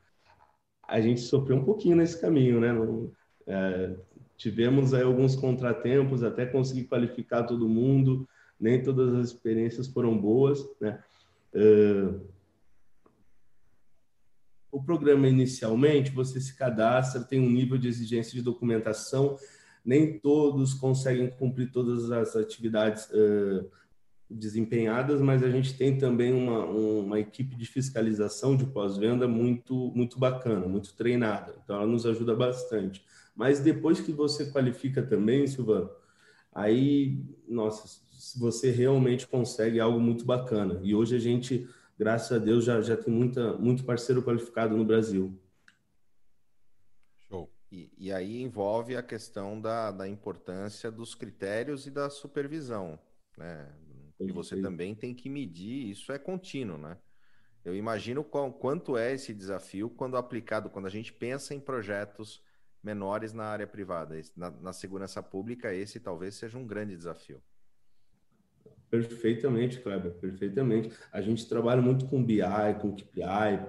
[0.87, 2.71] a gente sofreu um pouquinho nesse caminho, né?
[2.71, 3.11] Não,
[3.47, 3.95] é,
[4.37, 10.63] tivemos aí alguns contratempos até conseguir qualificar todo mundo, nem todas as experiências foram boas,
[10.79, 10.99] né?
[11.53, 12.21] Uh,
[14.77, 19.37] o programa inicialmente você se cadastra, tem um nível de exigência de documentação
[19.87, 23.65] nem todos conseguem cumprir todas as atividades uh,
[24.29, 30.19] desempenhadas, mas a gente tem também uma, uma equipe de fiscalização de pós-venda muito, muito
[30.19, 31.55] bacana, muito treinada.
[31.63, 33.01] Então, ela nos ajuda bastante.
[33.33, 35.89] Mas depois que você qualifica também, Silvano,
[36.53, 38.01] aí, nossa,
[38.37, 40.81] você realmente consegue algo muito bacana.
[40.83, 41.65] E hoje a gente,
[41.97, 45.37] graças a Deus, já, já tem muita, muito parceiro qualificado no Brasil.
[47.71, 52.97] E, e aí envolve a questão da, da importância dos critérios e da supervisão,
[53.37, 53.69] né?
[54.19, 56.97] E você também tem que medir, isso é contínuo, né?
[57.63, 62.41] Eu imagino qual, quanto é esse desafio quando aplicado, quando a gente pensa em projetos
[62.81, 64.19] menores na área privada.
[64.35, 67.41] Na, na segurança pública, esse talvez seja um grande desafio.
[68.89, 70.91] Perfeitamente, Kleber, perfeitamente.
[71.11, 72.41] A gente trabalha muito com BI,
[72.79, 73.65] com KPI,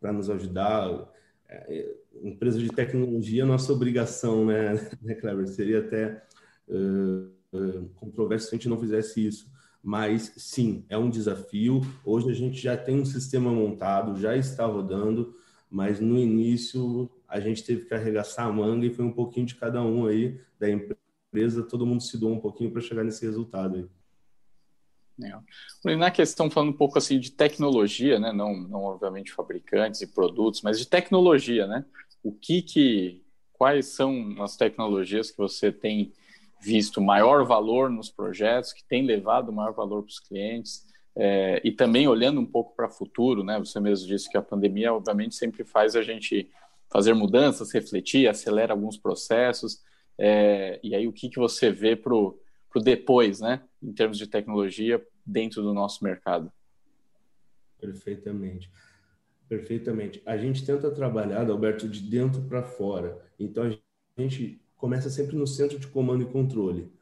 [0.00, 1.12] para nos ajudar.
[1.48, 5.46] É, empresa de tecnologia, nossa obrigação, né, né Kleber?
[5.48, 6.22] Seria até
[6.68, 9.52] uh, uh, controverso se a gente não fizesse isso.
[9.82, 11.82] Mas sim, é um desafio.
[12.04, 15.34] Hoje a gente já tem um sistema montado, já está rodando,
[15.68, 19.56] mas no início a gente teve que arregaçar a manga e foi um pouquinho de
[19.56, 23.76] cada um aí da empresa, todo mundo se doou um pouquinho para chegar nesse resultado
[23.76, 24.03] aí.
[25.22, 25.96] É.
[25.96, 28.32] Na questão, falando um pouco assim de tecnologia, né?
[28.32, 31.84] não, não obviamente fabricantes e produtos, mas de tecnologia, né?
[32.22, 33.22] O que que,
[33.52, 36.12] quais são as tecnologias que você tem
[36.60, 40.84] visto maior valor nos projetos, que tem levado maior valor para os clientes,
[41.16, 43.58] é, e também olhando um pouco para o futuro, né?
[43.58, 46.50] Você mesmo disse que a pandemia, obviamente, sempre faz a gente
[46.90, 49.82] fazer mudanças, refletir, acelera alguns processos,
[50.18, 52.38] é, e aí o que, que você vê para o
[52.74, 53.62] para o depois, né?
[53.80, 56.50] Em termos de tecnologia dentro do nosso mercado.
[57.80, 58.68] Perfeitamente.
[59.48, 60.20] Perfeitamente.
[60.26, 63.24] A gente tenta trabalhar, Alberto, de dentro para fora.
[63.38, 66.92] Então a gente começa sempre no centro de comando e controle.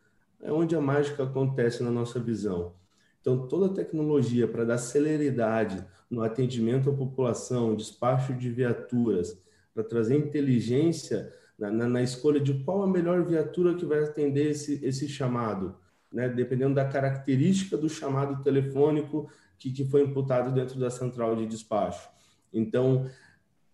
[0.42, 2.74] É onde a mágica acontece na nossa visão.
[3.20, 9.40] Então, toda tecnologia para dar celeridade no atendimento à população, despacho de viaturas,
[9.72, 11.32] para trazer inteligência
[11.62, 15.76] na, na, na, escolha de qual a melhor viatura que vai atender esse, esse chamado,
[16.12, 16.28] né?
[16.28, 22.08] dependendo da característica do chamado telefônico que, que foi imputado dentro da central de despacho.
[22.52, 23.08] Então,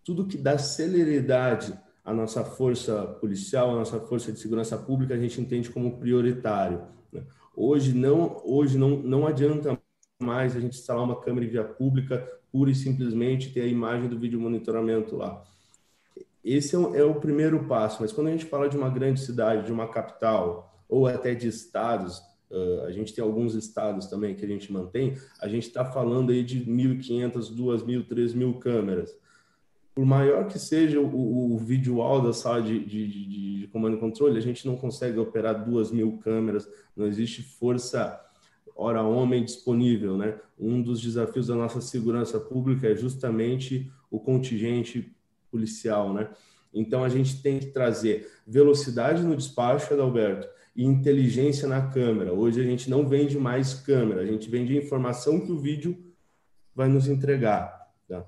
[0.03, 1.73] tudo que dá celeridade
[2.05, 6.83] à nossa força policial, à nossa força de segurança pública, a gente entende como prioritário.
[7.11, 7.23] Né?
[7.55, 9.75] Hoje não, hoje não, não adianta
[10.21, 14.07] mais a gente instalar uma câmera em via pública pura e simplesmente ter a imagem
[14.07, 15.43] do vídeo monitoramento lá
[16.43, 19.19] esse é o, é o, primeiro passo, mas quando a gente fala de uma grande
[19.19, 24.35] cidade, de uma capital, ou até de estados, uh, a gente tem alguns estados também
[24.35, 29.15] que a gente mantém, a gente está falando aí de 1.500, 2.000, 3.000 câmeras.
[29.93, 33.99] Por maior que seja o, o visual da sala de, de, de, de, comando e
[33.99, 38.19] controle, a gente não consegue operar 2.000 câmeras, não existe força
[38.79, 40.39] hora homem disponível, né?
[40.57, 45.13] Um dos desafios da nossa segurança pública é justamente o contingente
[45.49, 46.29] policial, né?
[46.73, 52.33] Então a gente tem que trazer velocidade no despacho, Adalberto, e inteligência na câmera.
[52.33, 55.97] Hoje a gente não vende mais câmera, a gente vende a informação que o vídeo
[56.73, 57.91] vai nos entregar.
[58.07, 58.25] Tá?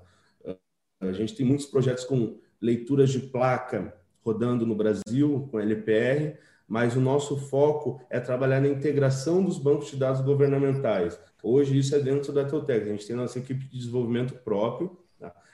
[1.00, 6.36] A gente tem muitos projetos com leituras de placa rodando no Brasil, com LPR,
[6.68, 11.18] mas o nosso foco é trabalhar na integração dos bancos de dados governamentais.
[11.42, 14.96] Hoje isso é dentro da Teutec, a gente tem nossa equipe de desenvolvimento próprio?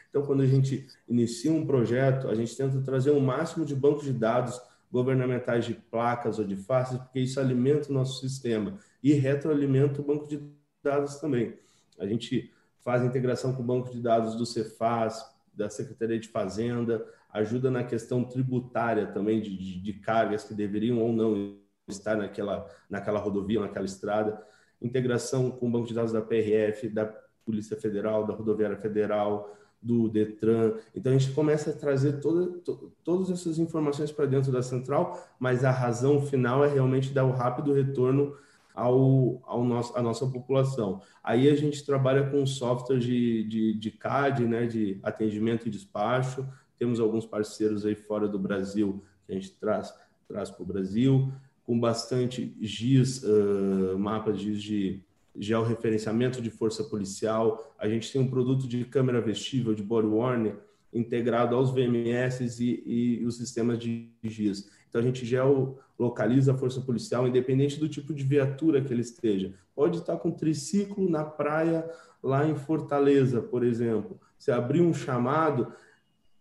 [0.09, 3.75] Então, quando a gente inicia um projeto, a gente tenta trazer o um máximo de
[3.75, 8.79] bancos de dados governamentais de placas ou de faces, porque isso alimenta o nosso sistema
[9.03, 10.41] e retroalimenta o banco de
[10.83, 11.59] dados também.
[11.99, 17.05] A gente faz integração com o banco de dados do Cefaz, da Secretaria de Fazenda,
[17.31, 22.67] ajuda na questão tributária também de, de, de cargas que deveriam ou não estar naquela,
[22.89, 24.43] naquela rodovia, naquela estrada,
[24.81, 27.07] integração com o banco de dados da PRF, da
[27.45, 30.75] Polícia Federal, da Rodoviária Federal, do Detran.
[30.95, 35.29] Então a gente começa a trazer toda, to, todas essas informações para dentro da central,
[35.39, 38.35] mas a razão final é realmente dar o rápido retorno
[38.75, 41.01] ao, ao nosso, à nossa população.
[41.23, 46.47] Aí a gente trabalha com software de, de, de CAD, né, de atendimento e despacho.
[46.79, 49.93] Temos alguns parceiros aí fora do Brasil que a gente traz,
[50.29, 51.33] traz para o Brasil,
[51.65, 55.03] com bastante GIS, uh, mapas GIS de
[55.39, 57.75] georreferenciamento de força policial.
[57.79, 60.55] A gente tem um produto de câmera vestível, de body worn,
[60.93, 64.71] integrado aos VMS e, e os sistemas de GIS.
[64.89, 69.53] Então, a gente geolocaliza a força policial, independente do tipo de viatura que ele esteja.
[69.75, 71.89] Pode estar com triciclo na praia,
[72.23, 74.19] lá em Fortaleza, por exemplo.
[74.39, 75.73] Se abrir um chamado,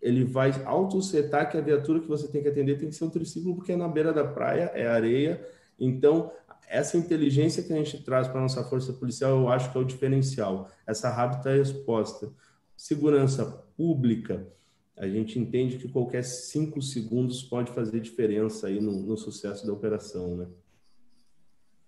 [0.02, 3.10] ele vai auto-setar que a viatura que você tem que atender tem que ser um
[3.10, 5.46] triciclo, porque é na beira da praia, é areia.
[5.80, 6.32] Então,
[6.68, 9.82] essa inteligência que a gente traz para a nossa força policial, eu acho que é
[9.82, 10.70] o diferencial.
[10.86, 12.32] Essa rápida resposta.
[12.76, 14.48] Segurança pública,
[14.98, 19.74] a gente entende que qualquer cinco segundos pode fazer diferença aí no, no sucesso da
[19.74, 20.48] operação, né?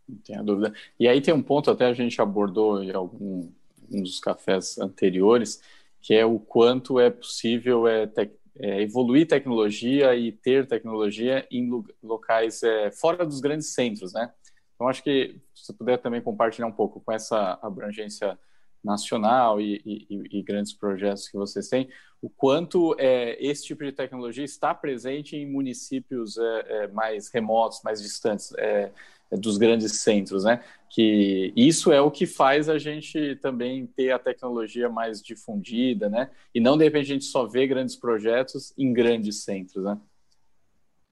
[0.08, 0.74] Não tenho dúvida.
[1.00, 3.52] E aí tem um ponto, até a gente abordou em algum
[3.92, 5.62] um dos cafés anteriores,
[6.00, 11.84] que é o quanto é possível é, te, é, evoluir tecnologia e ter tecnologia em
[12.02, 14.32] locais é, fora dos grandes centros, né?
[14.80, 18.40] Então, acho que se puder também compartilhar um pouco com essa abrangência
[18.82, 21.90] nacional e, e, e grandes projetos que vocês têm,
[22.22, 27.82] o quanto é, esse tipo de tecnologia está presente em municípios é, é, mais remotos,
[27.84, 28.90] mais distantes é,
[29.30, 30.64] é, dos grandes centros, né?
[30.90, 36.32] Que isso é o que faz a gente também ter a tecnologia mais difundida, né?
[36.56, 40.00] E não de repente a gente só vê grandes projetos em grandes centros, né?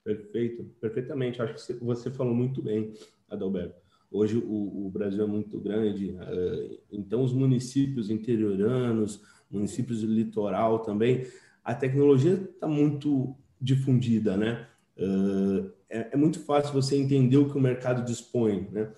[0.06, 1.41] Perfeito, perfeitamente.
[1.41, 2.93] Acho que você falou muito bem.
[3.29, 3.75] Adalberto.
[4.11, 10.79] Hoje o, o Brasil é muito grande, uh, então os municípios interioranos, municípios do litoral
[10.79, 11.27] também,
[11.63, 14.65] a tecnologia está muito difundida, né?
[14.97, 18.91] Uh, é, é, muito fácil você entender o que o mercado dispõe, né?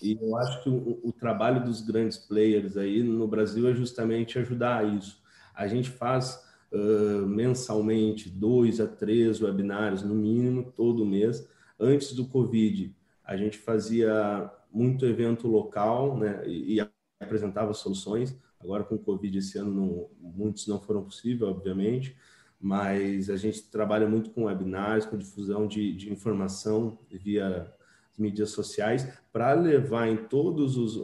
[0.00, 4.38] E eu acho que o, o, trabalho dos grandes players aí no Brasil é justamente
[4.38, 5.22] ajudar a isso.
[5.54, 6.42] A gente faz
[6.72, 11.48] uh, mensalmente dois a três webinários, no mínimo, todo mês.
[11.78, 16.88] Antes do Covid, a gente fazia muito evento local né, e, e
[17.20, 18.36] apresentava soluções.
[18.60, 22.16] Agora, com o Covid, esse ano, não, muitos não foram possíveis, obviamente,
[22.60, 27.72] mas a gente trabalha muito com webinars, com difusão de, de informação via
[28.18, 30.96] mídias sociais, para levar em todos os,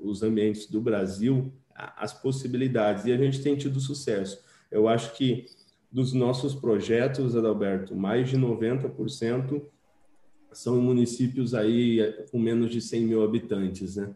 [0.00, 3.04] os ambientes do Brasil as possibilidades.
[3.04, 4.42] E a gente tem tido sucesso.
[4.70, 5.46] Eu acho que
[5.90, 9.62] dos nossos projetos, Adalberto, mais de 90%
[10.54, 14.14] são municípios aí é, com menos de 100 mil habitantes, né?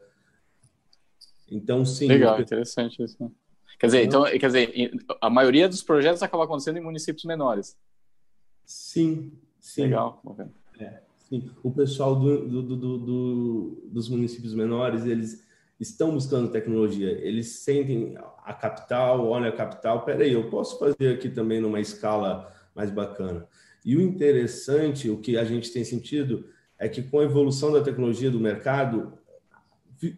[1.51, 2.07] Então, sim.
[2.07, 3.16] Legal, interessante isso.
[3.20, 3.31] Né?
[3.79, 7.77] Quer dizer, então, quer dizer, a maioria dos projetos acaba acontecendo em municípios menores.
[8.64, 9.83] Sim, sim.
[9.83, 10.22] Legal.
[10.79, 11.51] É, sim.
[11.62, 15.46] O pessoal do, do, do, do, dos municípios menores, eles
[15.79, 17.11] estão buscando tecnologia.
[17.11, 22.53] Eles sentem a capital, olha a capital, peraí, eu posso fazer aqui também numa escala
[22.74, 23.46] mais bacana.
[23.88, 26.44] E o interessante, o que a gente tem sentido,
[26.79, 29.14] é que com a evolução da tecnologia do mercado,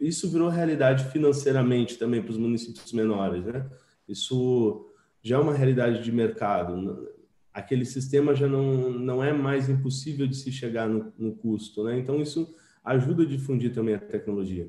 [0.00, 3.70] isso virou realidade financeiramente também para os municípios menores, né?
[4.09, 4.90] Isso
[5.22, 7.09] já é uma realidade de mercado.
[7.54, 11.96] Aquele sistema já não, não é mais impossível de se chegar no, no custo, né?
[11.96, 12.52] Então, isso
[12.85, 14.68] ajuda a difundir também a tecnologia.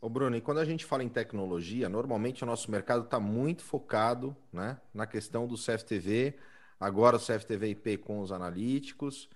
[0.00, 3.62] Ô Bruno, e quando a gente fala em tecnologia, normalmente o nosso mercado está muito
[3.62, 6.34] focado né, na questão do CFTV,
[6.78, 9.28] Agora o CFTV IP com os analíticos.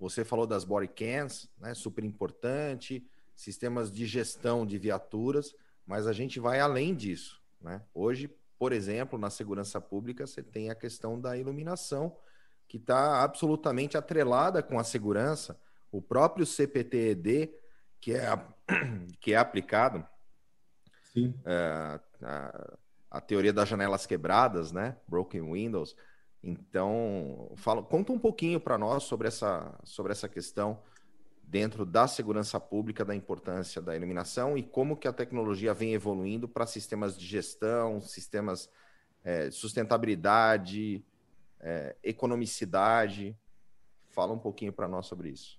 [0.00, 1.74] Você falou das body cams, né?
[1.74, 3.06] Super importante.
[3.34, 5.54] Sistemas de gestão de viaturas,
[5.86, 7.82] mas a gente vai além disso, né?
[7.94, 8.28] Hoje,
[8.58, 12.16] por exemplo, na segurança pública, você tem a questão da iluminação,
[12.66, 15.58] que está absolutamente atrelada com a segurança.
[15.90, 17.50] O próprio CPTED,
[18.00, 18.28] que é,
[19.20, 20.04] que é aplicado,
[21.44, 22.76] é, a,
[23.10, 24.96] a, teoria das janelas quebradas, né?
[25.06, 25.96] Broken Windows,
[26.42, 30.80] então, fala, conta um pouquinho para nós sobre essa, sobre essa questão
[31.42, 36.46] dentro da segurança pública, da importância da iluminação e como que a tecnologia vem evoluindo
[36.46, 38.70] para sistemas de gestão, sistemas
[39.24, 41.04] é, sustentabilidade,
[41.60, 43.36] é, economicidade.
[44.10, 45.58] Fala um pouquinho para nós sobre isso.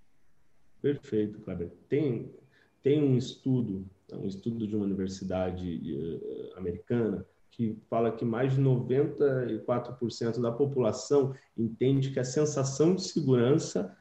[0.82, 1.72] Perfeito, Kleber.
[1.88, 2.34] Tem,
[2.82, 7.26] tem um estudo, um estudo de uma universidade uh, americana,
[7.60, 13.98] que fala que mais de 94% da população entende que a sensação de segurança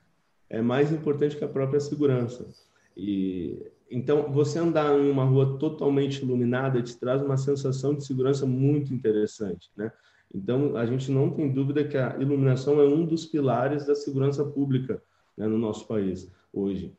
[0.48, 2.48] é mais importante que a própria segurança.
[2.96, 8.46] E então, você andar em uma rua totalmente iluminada te traz uma sensação de segurança
[8.46, 9.90] muito interessante, né?
[10.32, 14.44] Então, a gente não tem dúvida que a iluminação é um dos pilares da segurança
[14.44, 15.02] pública
[15.36, 16.96] né, no nosso país hoje.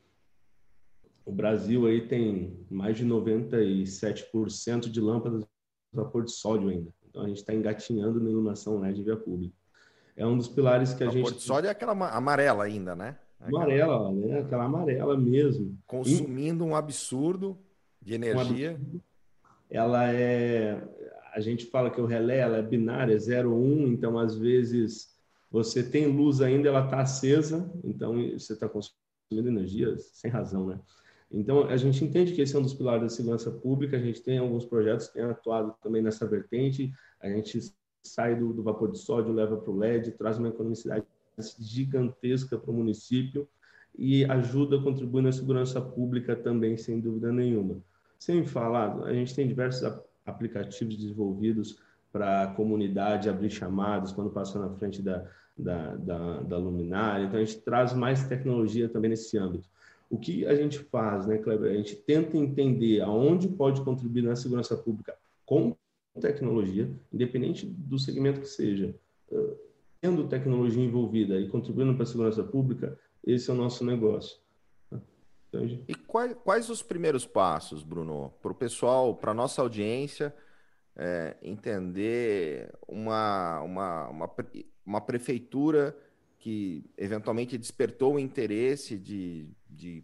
[1.26, 5.46] O Brasil aí tem mais de 97% de lâmpadas
[5.92, 6.94] vapor de sódio ainda.
[7.10, 9.56] Então, a gente está engatinhando na iluminação LED via pública.
[10.16, 11.38] É um dos pilares que a vapor gente...
[11.38, 13.18] de sódio é aquela amarela ainda, né?
[13.40, 14.40] Amarela, né?
[14.40, 15.78] Aquela amarela mesmo.
[15.88, 17.58] Consumindo um absurdo
[18.02, 18.72] de energia.
[18.72, 19.04] Um absurdo.
[19.70, 20.82] Ela é
[21.34, 25.16] a gente fala que o relé ela é binária, 0 1, então às vezes
[25.52, 30.80] você tem luz ainda, ela está acesa, então você está consumindo energia sem razão, né?
[31.32, 34.22] Então a gente entende que esse é um dos pilares da segurança pública, a gente
[34.22, 37.60] tem alguns projetos que têm atuado também nessa vertente, a gente
[38.04, 41.06] sai do, do vapor de sódio, leva para o LED, traz uma economicidade
[41.60, 43.48] gigantesca para o município
[43.98, 47.78] e ajuda a contribuir na segurança pública também, sem dúvida nenhuma.
[48.18, 49.84] Sem falar, a gente tem diversos
[50.26, 51.80] aplicativos desenvolvidos
[52.12, 55.26] para a comunidade abrir chamadas quando passa na frente da,
[55.58, 57.26] da, da, da luminária.
[57.26, 59.70] Então, a gente traz mais tecnologia também nesse âmbito.
[60.10, 61.72] O que a gente faz, né, Kleber?
[61.72, 65.76] A gente tenta entender aonde pode contribuir na segurança pública com
[66.20, 68.96] tecnologia, independente do segmento que seja.
[70.02, 74.40] Tendo tecnologia envolvida e contribuindo para a segurança pública, esse é o nosso negócio.
[75.88, 80.34] E quais, quais os primeiros passos, Bruno, para o pessoal, para a nossa audiência,
[80.96, 84.30] é, entender uma, uma, uma,
[84.86, 85.98] uma, prefeitura
[86.38, 90.04] que eventualmente despertou o interesse de, de,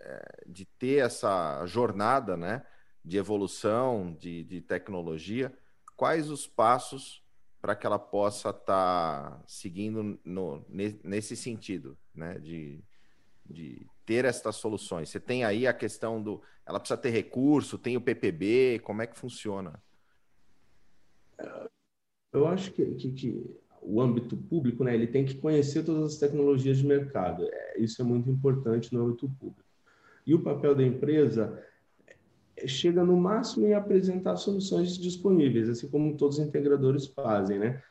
[0.00, 2.64] é, de ter essa jornada né,
[3.04, 5.56] de evolução, de, de tecnologia?
[5.96, 7.22] Quais os passos
[7.60, 12.82] para que ela possa estar tá seguindo no, nesse sentido, né, de,
[13.44, 15.08] de ter estas soluções?
[15.08, 16.42] Você tem aí a questão do.
[16.66, 19.82] Ela precisa ter recurso, tem o PPB, como é que funciona?
[22.32, 26.18] Eu acho que, que, que o âmbito público, né, ele tem que conhecer todas as
[26.18, 27.46] tecnologias de mercado.
[27.50, 29.62] É, isso é muito importante no âmbito público.
[30.26, 31.62] E o papel da empresa
[32.56, 37.82] é, chega no máximo em apresentar soluções disponíveis, assim como todos os integradores fazem, né?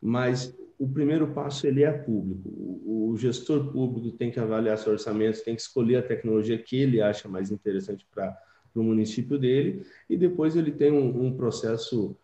[0.00, 2.48] Mas o primeiro passo ele é público.
[2.48, 6.76] O, o, gestor público tem que avaliar seu orçamento, tem que escolher a tecnologia que
[6.76, 8.34] ele acha mais interessante para
[8.74, 12.16] o município dele e depois ele tem um, um processo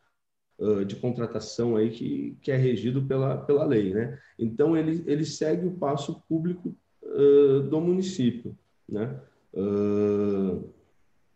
[0.58, 4.18] uh, de contratação aí que, que é regido pela, pela lei, né?
[4.38, 8.56] Então ele, ele segue o passo público uh, do município,
[8.88, 9.20] né?
[9.52, 10.74] Uh,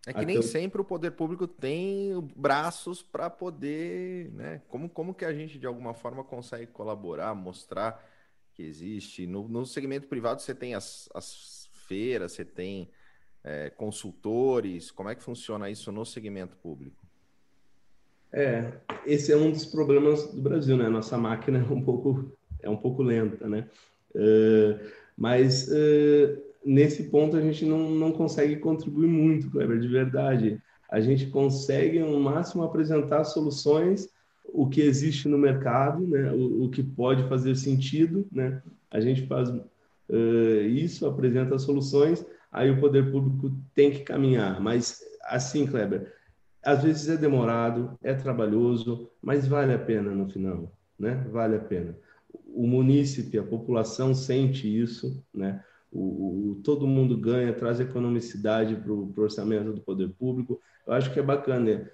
[0.07, 4.63] é que nem sempre o poder público tem braços para poder, né?
[4.69, 8.03] Como, como que a gente de alguma forma consegue colaborar, mostrar
[8.55, 9.27] que existe?
[9.27, 12.89] No, no segmento privado você tem as, as feiras, você tem
[13.45, 14.91] é, consultores.
[14.91, 17.07] Como é que funciona isso no segmento público?
[18.33, 18.73] É,
[19.07, 20.89] esse é um dos problemas do Brasil, né?
[20.89, 23.67] Nossa máquina é um pouco é um pouco lenta, né?
[24.15, 24.79] Uh,
[25.17, 30.61] mas uh, nesse ponto a gente não, não consegue contribuir muito, Kleber, de verdade.
[30.91, 34.09] A gente consegue, no máximo, apresentar soluções,
[34.53, 36.33] o que existe no mercado, né?
[36.33, 38.27] o, o que pode fazer sentido.
[38.33, 38.61] Né?
[38.91, 44.61] A gente faz uh, isso, apresenta soluções, aí o poder público tem que caminhar.
[44.61, 46.13] Mas, assim, Kleber,
[46.63, 51.27] às vezes é demorado, é trabalhoso, mas vale a pena no final, né?
[51.31, 51.97] Vale a pena.
[52.47, 55.63] O munícipe, a população sente isso, né?
[55.93, 60.61] o, o, todo mundo ganha, traz economicidade para o orçamento do poder público.
[60.87, 61.91] Eu acho que é bacana.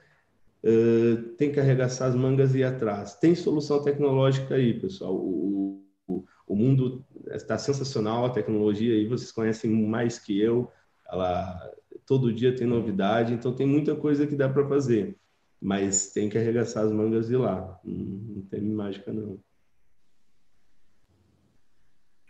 [0.63, 3.15] Uh, tem que arregaçar as mangas e ir atrás.
[3.15, 5.15] Tem solução tecnológica aí, pessoal.
[5.15, 10.71] O, o, o mundo está sensacional, a tecnologia aí vocês conhecem mais que eu.
[11.11, 11.73] Ela
[12.07, 15.17] todo dia tem novidade, então tem muita coisa que dá para fazer.
[15.61, 17.81] Mas tem que arregaçar as mangas e ir lá.
[17.85, 19.39] Não, tem mágica, não.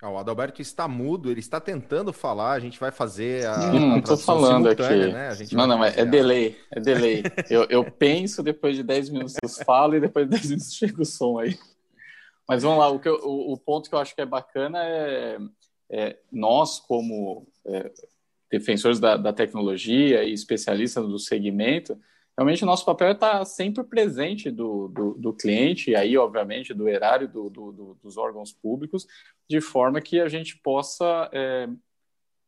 [0.01, 3.73] Ah, o Adalberto está mudo, ele está tentando falar, a gente vai fazer a.
[3.73, 4.83] Não, estou falando aqui.
[4.83, 5.31] Né?
[5.53, 7.23] não, não, é, é delay, é delay.
[7.51, 11.03] eu, eu penso, depois de 10 minutos eu falo e depois de 10 minutos chega
[11.03, 11.59] o som aí.
[12.47, 14.79] Mas vamos lá, o, que eu, o, o ponto que eu acho que é bacana
[14.85, 15.39] é,
[15.91, 17.91] é nós, como é,
[18.51, 21.99] defensores da, da, tecnologia e especialistas do segmento,
[22.37, 26.73] realmente o nosso papel é estar sempre presente do, do, do cliente, e aí, obviamente,
[26.73, 29.07] do erário do, do, dos órgãos públicos,
[29.49, 31.69] de forma que a gente possa é,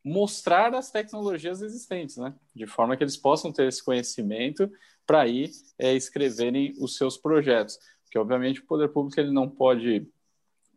[0.04, 2.34] mostrar as tecnologias existentes, né?
[2.54, 4.70] De forma que eles possam ter esse conhecimento
[5.06, 7.78] para aí é, escreverem os seus projetos.
[8.04, 10.06] Porque, obviamente, o poder público ele não pode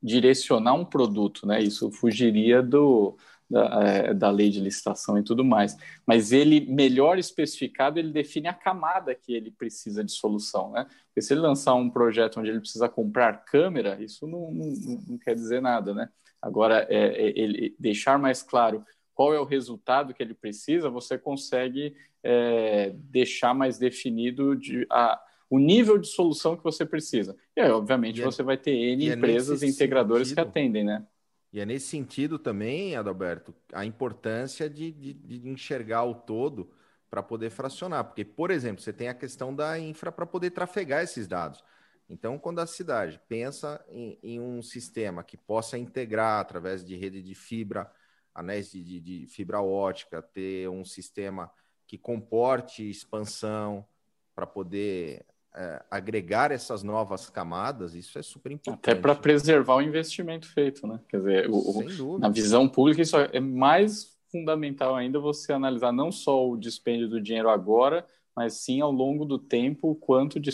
[0.01, 1.61] direcionar um produto, né?
[1.61, 3.17] Isso fugiria do,
[3.52, 5.78] da, é, da, lei de licitação e tudo mais.
[6.06, 10.88] Mas ele, melhor especificado, ele define a camada que ele precisa de solução, né?
[11.08, 14.74] Porque se ele lançar um projeto onde ele precisa comprar câmera, isso não, não,
[15.08, 16.10] não quer dizer nada, né?
[16.41, 18.84] Agora, é, é, ele deixar mais claro
[19.14, 21.93] qual é o resultado que ele precisa, você consegue
[22.24, 27.36] é, deixar mais definido de, a, o nível de solução que você precisa.
[27.56, 30.84] E aí, obviamente, e é você vai ter N é empresas integradores sentido, que atendem,
[30.86, 31.06] né?
[31.54, 36.72] E é nesse sentido também, Adalberto, a importância de, de, de enxergar o todo
[37.10, 38.06] para poder fracionar.
[38.06, 41.62] Porque, por exemplo, você tem a questão da infra para poder trafegar esses dados.
[42.08, 47.22] Então, quando a cidade pensa em, em, um sistema que possa integrar através de rede
[47.22, 47.91] de fibra
[48.34, 51.52] anéis de, de, fibra ótica, ter um sistema
[51.86, 53.86] que comporte expansão
[54.34, 55.26] para poder
[55.56, 58.89] é, agregar essas novas camadas, isso é super importante.
[58.89, 60.99] Até para preservar o investimento feito, né?
[61.10, 66.49] Quer dizer, o, na visão pública, isso é mais fundamental ainda você analisar não só
[66.49, 70.52] o dispêndio do dinheiro agora, mas sim ao longo do tempo, quanto de,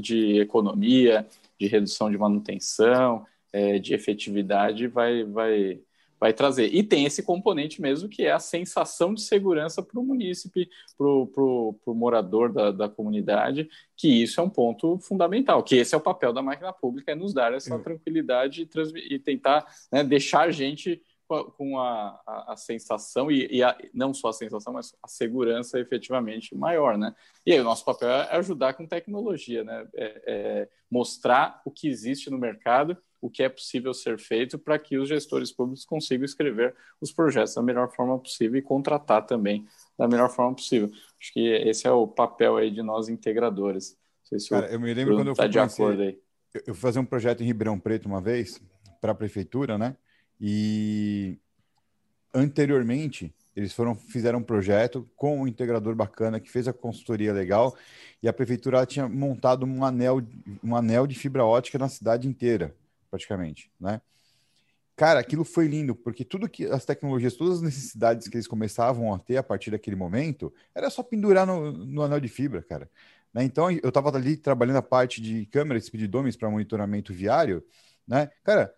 [0.00, 1.26] de economia,
[1.58, 5.80] de redução de manutenção, é, de efetividade vai, vai,
[6.22, 6.72] vai trazer.
[6.72, 11.04] E tem esse componente mesmo que é a sensação de segurança para o munícipe, para
[11.04, 16.00] o morador da, da comunidade, que isso é um ponto fundamental, que esse é o
[16.00, 20.52] papel da máquina pública, é nos dar essa tranquilidade e, e tentar né, deixar a
[20.52, 21.02] gente
[21.56, 25.80] com a, a, a sensação, e, e a, não só a sensação, mas a segurança
[25.80, 27.14] efetivamente maior, né?
[27.44, 29.88] E aí o nosso papel é ajudar com tecnologia, né?
[29.94, 34.76] É, é mostrar o que existe no mercado o que é possível ser feito para
[34.76, 39.64] que os gestores públicos consigam escrever os projetos da melhor forma possível e contratar também
[39.96, 40.90] da melhor forma possível.
[41.20, 43.92] Acho que esse é o papel aí de nós integradores.
[43.92, 46.18] Não sei se Cara, eu me lembro quando eu tá fui, tá conhecer,
[46.66, 48.60] eu fui fazer um projeto em Ribeirão Preto uma vez
[49.00, 49.96] para a prefeitura, né?
[50.40, 51.38] E
[52.34, 57.76] anteriormente eles foram fizeram um projeto com um integrador bacana que fez a consultoria legal
[58.20, 60.22] e a prefeitura tinha montado um anel
[60.64, 62.74] um anel de fibra ótica na cidade inteira
[63.12, 64.00] praticamente, né?
[64.96, 69.12] Cara, aquilo foi lindo, porque tudo que as tecnologias, todas as necessidades que eles começavam
[69.12, 72.90] a ter a partir daquele momento, era só pendurar no, no anel de fibra, cara.
[73.32, 73.44] Né?
[73.44, 77.64] Então, eu estava ali trabalhando a parte de câmeras speedometers para monitoramento viário,
[78.06, 78.30] né?
[78.44, 78.74] Cara,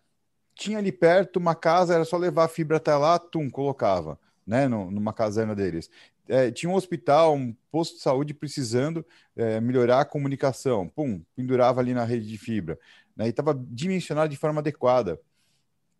[0.53, 4.67] tinha ali perto uma casa, era só levar a fibra até lá, tum, colocava, né?
[4.67, 5.89] No, numa caserna deles.
[6.27, 9.05] É, tinha um hospital, um posto de saúde precisando
[9.35, 12.79] é, melhorar a comunicação, pum, pendurava ali na rede de fibra
[13.15, 15.19] né, e estava dimensionado de forma adequada.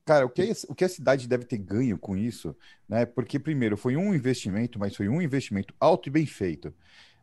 [0.04, 2.56] Cara, o que, o que a cidade deve ter ganho com isso,
[2.88, 3.08] né?
[3.08, 6.72] Porque, primeiro, foi um investimento, mas foi um investimento alto e bem feito.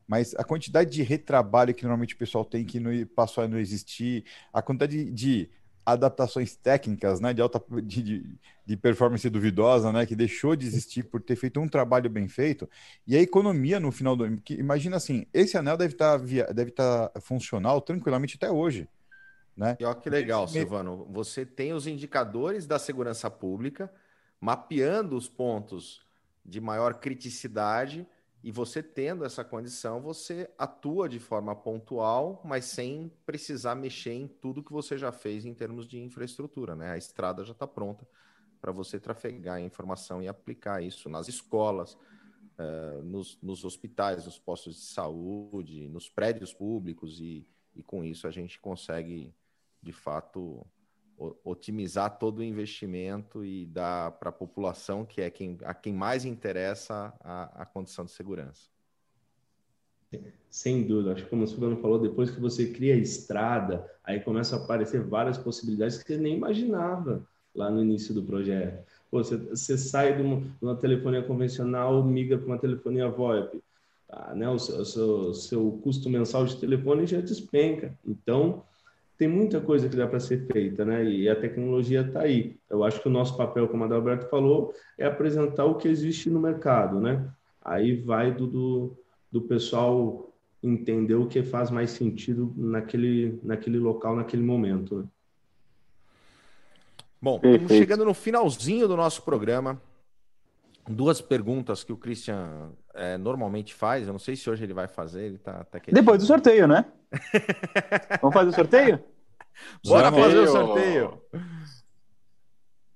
[0.04, 3.56] Mas a quantidade de retrabalho que normalmente o pessoal tem que não, passou a não
[3.56, 5.50] existir, a quantidade de, de
[5.84, 8.24] adaptações técnicas, né, de alta de,
[8.64, 12.68] de, performance duvidosa, né, que deixou de existir por ter feito um trabalho bem feito,
[13.06, 16.70] e a economia no final do que imagina assim, esse anel deve estar tá, deve
[16.70, 18.88] estar tá funcional tranquilamente até hoje.
[19.56, 19.76] Né?
[19.78, 21.06] E olha que legal, Silvano.
[21.10, 23.92] Você tem os indicadores da segurança pública
[24.40, 26.00] mapeando os pontos
[26.44, 28.06] de maior criticidade
[28.42, 34.26] e você tendo essa condição, você atua de forma pontual, mas sem precisar mexer em
[34.26, 36.74] tudo que você já fez em termos de infraestrutura.
[36.74, 36.90] Né?
[36.90, 38.06] A estrada já está pronta
[38.60, 44.38] para você trafegar a informação e aplicar isso nas escolas, uh, nos, nos, hospitais, nos
[44.38, 49.32] postos de saúde, nos prédios públicos, e, e com isso a gente consegue
[49.80, 50.66] de fato
[51.44, 56.24] otimizar todo o investimento e dar para a população, que é quem, a quem mais
[56.24, 58.70] interessa a, a condição de segurança.
[60.50, 64.20] Sem dúvida, acho que como o Silvano falou, depois que você cria a estrada, aí
[64.20, 68.84] começam a aparecer várias possibilidades que você nem imaginava lá no início do projeto.
[69.10, 73.62] Pô, você, você sai de uma, de uma, telefonia convencional, migra para uma telefonia VoIP,
[74.08, 74.48] tá, né?
[74.48, 77.96] o, seu, o seu, seu custo mensal de telefone já despenca.
[78.06, 78.64] Então,
[79.22, 81.04] tem muita coisa que dá para ser feita, né?
[81.04, 82.56] E a tecnologia está aí.
[82.68, 86.28] Eu acho que o nosso papel, como a Adalberto falou, é apresentar o que existe
[86.28, 87.24] no mercado, né?
[87.64, 88.98] Aí vai do, do,
[89.30, 94.98] do pessoal entender o que faz mais sentido naquele, naquele local, naquele momento.
[94.98, 95.04] Né?
[97.20, 99.80] Bom, estamos chegando no finalzinho do nosso programa.
[100.88, 104.08] duas perguntas que o Christian é, normalmente faz.
[104.08, 106.86] Eu não sei se hoje ele vai fazer, ele tá, tá Depois do sorteio, né?
[108.20, 109.11] Vamos fazer o sorteio?
[109.84, 111.22] Bora fazer o sorteio.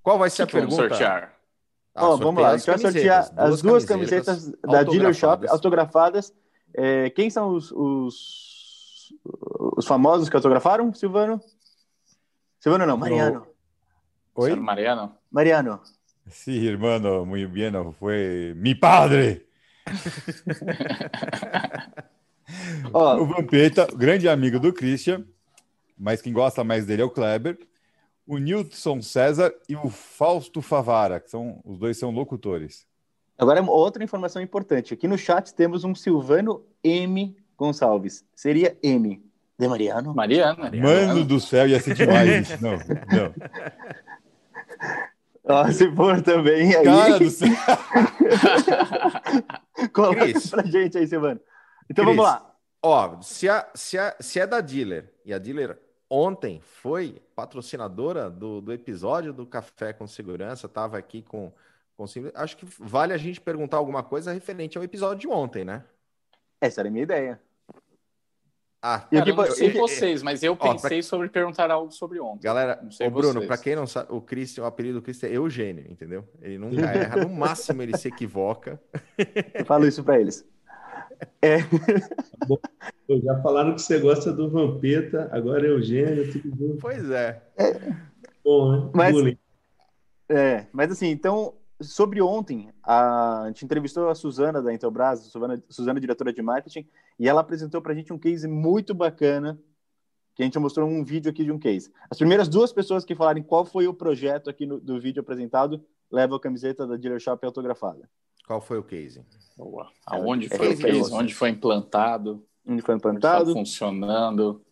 [0.02, 0.76] Qual vai ser que a pergunta?
[0.76, 1.36] Vamos sortear.
[1.94, 5.46] Ah, oh, vamos lá, a gente vai sortear as duas camisetas, camisetas da Dealer Shop
[5.48, 6.32] autografadas.
[6.74, 9.14] É, quem são os, os,
[9.78, 11.40] os, famosos que autografaram, Silvano?
[12.60, 13.46] Silvano não, Mariano.
[14.34, 14.54] Oi?
[14.54, 15.16] Mariano.
[15.30, 15.80] Mariano.
[16.28, 19.46] Sí, hermano, muy bien, foi mi padre.
[22.92, 23.22] oh.
[23.22, 25.24] O Vampeta, grande amigo do Christian,
[25.98, 27.58] mas quem gosta mais dele é o Kleber
[28.26, 32.84] o Nilson César e o Fausto Favara, que são os dois são locutores.
[33.38, 34.92] Agora, outra informação importante.
[34.92, 37.36] Aqui no chat temos um Silvano M.
[37.56, 38.24] Gonçalves.
[38.34, 39.22] Seria M.
[39.58, 40.14] De Mariano?
[40.14, 40.70] Mariano.
[40.76, 42.62] Mano do céu, ia ser demais isso.
[42.62, 42.72] Não,
[43.12, 43.34] não.
[45.48, 46.84] Ah, se for também aí.
[46.84, 47.48] Cara do céu.
[49.92, 50.50] Coloca Cris.
[50.50, 51.40] pra gente aí, Silvano.
[51.88, 52.54] Então Cris, vamos lá.
[52.82, 55.78] Ó, se, a, se, a, se é da dealer e a dealer
[56.10, 61.52] ontem foi patrocinadora do, do episódio do Café com Segurança, estava aqui com,
[61.96, 62.04] com.
[62.34, 65.84] Acho que vale a gente perguntar alguma coisa referente ao episódio de ontem, né?
[66.60, 67.40] Essa era a minha ideia.
[68.88, 71.02] Ah, cara, eu não sei vocês, mas eu pensei ó, pra...
[71.02, 72.44] sobre perguntar algo sobre ontem.
[72.44, 75.84] Galera, o Bruno, para quem não sabe, o Christian, o apelido do Christian é Eugênio,
[75.90, 76.24] entendeu?
[76.40, 78.80] Ele nunca erra, no máximo ele se equivoca.
[79.54, 80.46] Eu falo isso para eles.
[81.42, 81.58] É.
[82.46, 82.58] Bom,
[83.22, 86.76] já falaram que você gosta do Vampeta, agora é Eugênio, tudo bom.
[86.80, 87.42] Pois é.
[87.56, 87.96] é.
[88.44, 88.90] Bom, né?
[88.94, 89.36] Mas,
[90.28, 95.62] é, mas assim, então, sobre ontem, a, a gente entrevistou a Suzana da Intelbras, Suzana,
[95.68, 96.88] Suzana diretora de marketing,
[97.18, 99.58] e ela apresentou para a gente um case muito bacana,
[100.34, 101.92] que a gente mostrou um vídeo aqui de um case.
[102.10, 105.82] As primeiras duas pessoas que falarem qual foi o projeto aqui no, do vídeo apresentado,
[106.10, 108.08] levam a camiseta da Dealer Shop autografada.
[108.46, 109.24] Qual foi o case?
[109.56, 109.88] Boa.
[110.06, 111.12] Aonde foi o case?
[111.12, 112.44] Onde foi implantado?
[112.66, 113.50] Onde foi implantado?
[113.50, 114.62] Onde está funcionando.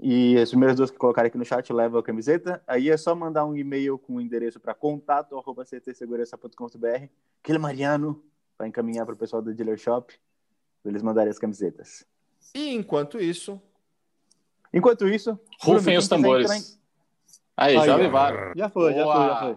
[0.00, 2.62] E as primeiras duas que colocarem aqui no chat levam a camiseta.
[2.66, 7.06] Aí é só mandar um e-mail com o endereço para contato@ctsegurança.com.br.
[7.42, 8.22] Aquele Mariano
[8.56, 10.12] para encaminhar para o pessoal do dealer shop
[10.82, 12.04] para eles mandarem as camisetas.
[12.54, 13.58] E enquanto isso,
[14.72, 16.50] enquanto isso, rufem os tambores.
[16.50, 16.78] Em...
[17.56, 18.52] Aí, Aí, já levaram.
[18.56, 19.56] Já foi, já foi, já foi.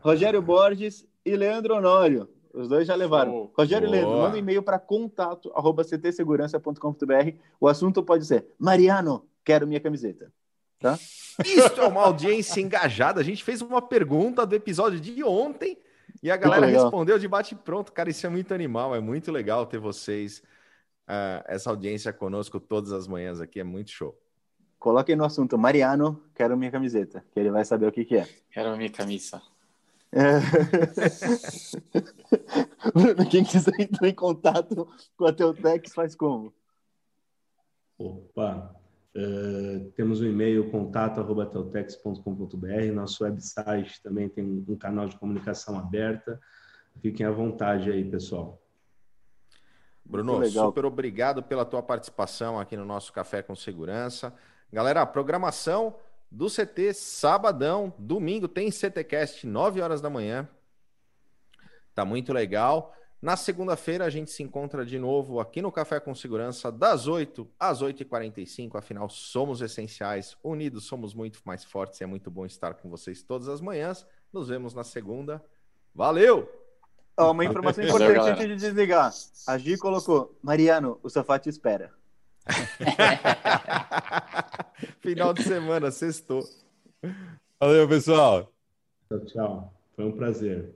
[0.00, 2.28] Rogério Borges e Leandro Honório.
[2.52, 3.32] Os dois já levaram.
[3.32, 3.50] Show.
[3.56, 4.00] Rogério Boa.
[4.00, 7.36] Leandro, manda um e-mail para contato@ctsegurança.com.br.
[7.60, 10.32] O assunto pode ser: Mariano, quero minha camiseta.
[10.78, 10.98] Tá?
[11.44, 13.20] Isso é uma audiência engajada.
[13.20, 15.78] A gente fez uma pergunta do episódio de ontem
[16.22, 17.92] e a galera respondeu de bate pronto.
[17.92, 18.94] Cara, isso é muito animal.
[18.94, 20.42] É muito legal ter vocês,
[21.08, 23.60] uh, essa audiência conosco todas as manhãs aqui.
[23.60, 24.18] É muito show.
[24.78, 28.28] Coloquem no assunto: Mariano, quero minha camiseta, que ele vai saber o que, que é.
[28.50, 29.40] Quero minha camisa.
[30.12, 30.40] É...
[33.30, 34.86] Quem quiser entrar em contato
[35.16, 36.52] com a Teutex, faz como?
[37.98, 38.76] Opa!
[39.14, 46.40] Uh, temos o um e-mail contato.teutex.com.br, nosso website também tem um canal de comunicação aberta.
[47.00, 48.60] Fiquem à vontade aí, pessoal.
[50.04, 54.34] Bruno, super obrigado pela tua participação aqui no nosso Café com Segurança.
[54.72, 55.94] Galera, a programação
[56.32, 60.48] do CT, sabadão, domingo, tem CTcast, 9 horas da manhã.
[61.94, 62.94] Tá muito legal.
[63.20, 67.46] Na segunda-feira a gente se encontra de novo aqui no Café com Segurança, das 8
[67.60, 68.76] às 8h45.
[68.76, 73.22] Afinal, somos essenciais, unidos somos muito mais fortes e é muito bom estar com vocês
[73.22, 74.06] todas as manhãs.
[74.32, 75.44] Nos vemos na segunda.
[75.94, 76.50] Valeu!
[77.14, 79.12] Oh, uma informação importante antes de desligar.
[79.46, 81.92] A Gi colocou: Mariano, o sofá te espera.
[85.00, 86.42] Final de semana, sextou.
[87.60, 88.52] Valeu, pessoal.
[89.08, 89.74] Tchau, tchau.
[89.94, 90.74] Foi um prazer.